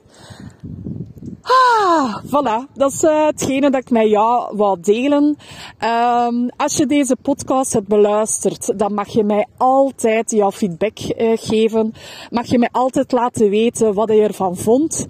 Ah, 1.48 2.16
voilà, 2.24 2.66
dat 2.74 2.92
is 2.92 3.02
uh, 3.02 3.26
hetgene 3.26 3.70
dat 3.70 3.80
ik 3.80 3.90
met 3.90 4.08
jou 4.08 4.56
wou 4.56 4.80
delen. 4.80 5.36
Um, 5.84 6.50
als 6.56 6.76
je 6.76 6.86
deze 6.86 7.16
podcast 7.22 7.72
hebt 7.72 7.88
beluisterd, 7.88 8.78
dan 8.78 8.94
mag 8.94 9.08
je 9.08 9.24
mij 9.24 9.46
altijd 9.56 10.30
jouw 10.30 10.50
feedback 10.50 10.98
uh, 10.98 11.32
geven. 11.34 11.92
Mag 12.30 12.46
je 12.46 12.58
mij 12.58 12.68
altijd 12.72 13.12
laten 13.12 13.50
weten 13.50 13.94
wat 13.94 14.08
je 14.08 14.22
ervan 14.22 14.56
vond. 14.56 15.06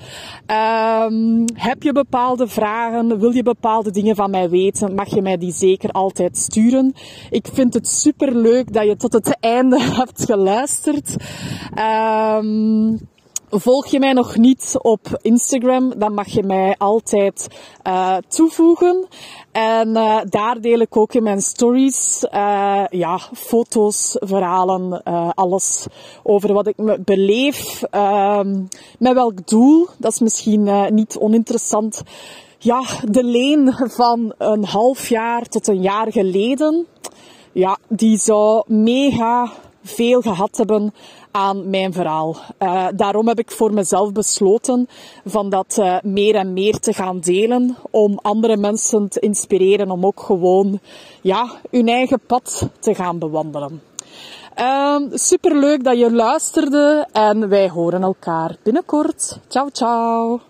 Um, 0.46 1.44
heb 1.54 1.82
je 1.82 1.92
bepaalde 1.92 2.48
vragen? 2.48 3.18
Wil 3.18 3.30
je 3.30 3.42
bepaalde 3.42 3.90
dingen 3.90 4.16
van 4.16 4.30
mij 4.30 4.50
weten? 4.50 4.94
Mag 4.94 5.08
je 5.08 5.22
mij 5.22 5.36
die 5.36 5.52
zeker 5.52 5.90
altijd 5.90 6.36
sturen. 6.36 6.94
Ik 7.30 7.46
vind 7.52 7.74
het 7.74 7.88
super 7.88 8.34
leuk 8.34 8.72
dat 8.72 8.84
je 8.84 8.96
tot 8.96 9.12
het 9.12 9.36
einde 9.40 9.82
hebt 9.82 10.24
geluisterd. 10.24 11.16
Um, 11.78 12.98
Volg 13.50 13.86
je 13.86 13.98
mij 13.98 14.12
nog 14.12 14.36
niet 14.36 14.74
op 14.82 15.18
Instagram, 15.22 15.98
dan 15.98 16.14
mag 16.14 16.26
je 16.26 16.42
mij 16.42 16.74
altijd 16.78 17.48
uh, 17.86 18.16
toevoegen. 18.28 19.06
En 19.52 19.88
uh, 19.88 20.20
daar 20.24 20.60
deel 20.60 20.78
ik 20.78 20.96
ook 20.96 21.14
in 21.14 21.22
mijn 21.22 21.40
stories 21.40 22.24
uh, 22.34 22.84
ja, 22.90 23.18
foto's, 23.32 24.16
verhalen, 24.20 25.02
alles 25.34 25.86
over 26.22 26.52
wat 26.52 26.66
ik 26.66 26.76
me 26.76 27.00
beleef. 27.00 27.82
Ehm, 27.82 28.62
met 28.98 29.14
welk 29.14 29.46
doel, 29.46 29.86
dat 29.98 30.12
is 30.12 30.20
misschien 30.20 30.94
niet 30.94 31.16
oninteressant. 31.18 32.02
Ja, 32.58 32.82
de 33.04 33.24
leen 33.24 33.74
van 33.76 34.34
een 34.38 34.64
half 34.64 35.08
jaar 35.08 35.42
tot 35.42 35.68
een 35.68 35.82
jaar 35.82 36.12
geleden, 36.12 36.86
ja, 37.52 37.78
die 37.88 38.18
zou 38.18 38.62
mega 38.66 39.50
veel 39.82 40.20
gehad 40.20 40.56
hebben 40.56 40.92
aan 41.30 41.70
mijn 41.70 41.92
verhaal. 41.92 42.36
Uh, 42.58 42.86
daarom 42.94 43.28
heb 43.28 43.38
ik 43.38 43.50
voor 43.50 43.72
mezelf 43.72 44.12
besloten 44.12 44.88
van 45.24 45.50
dat 45.50 45.76
uh, 45.78 45.96
meer 46.02 46.34
en 46.34 46.52
meer 46.52 46.78
te 46.78 46.92
gaan 46.92 47.20
delen. 47.20 47.76
Om 47.90 48.18
andere 48.22 48.56
mensen 48.56 49.08
te 49.08 49.20
inspireren 49.20 49.90
om 49.90 50.06
ook 50.06 50.20
gewoon 50.20 50.80
ja, 51.20 51.50
hun 51.70 51.88
eigen 51.88 52.20
pad 52.26 52.68
te 52.78 52.94
gaan 52.94 53.18
bewandelen. 53.18 53.82
Uh, 54.58 54.96
superleuk 55.10 55.84
dat 55.84 55.98
je 55.98 56.12
luisterde 56.12 57.06
en 57.12 57.48
wij 57.48 57.68
horen 57.68 58.02
elkaar 58.02 58.56
binnenkort. 58.62 59.38
Ciao, 59.48 59.68
ciao. 59.72 60.40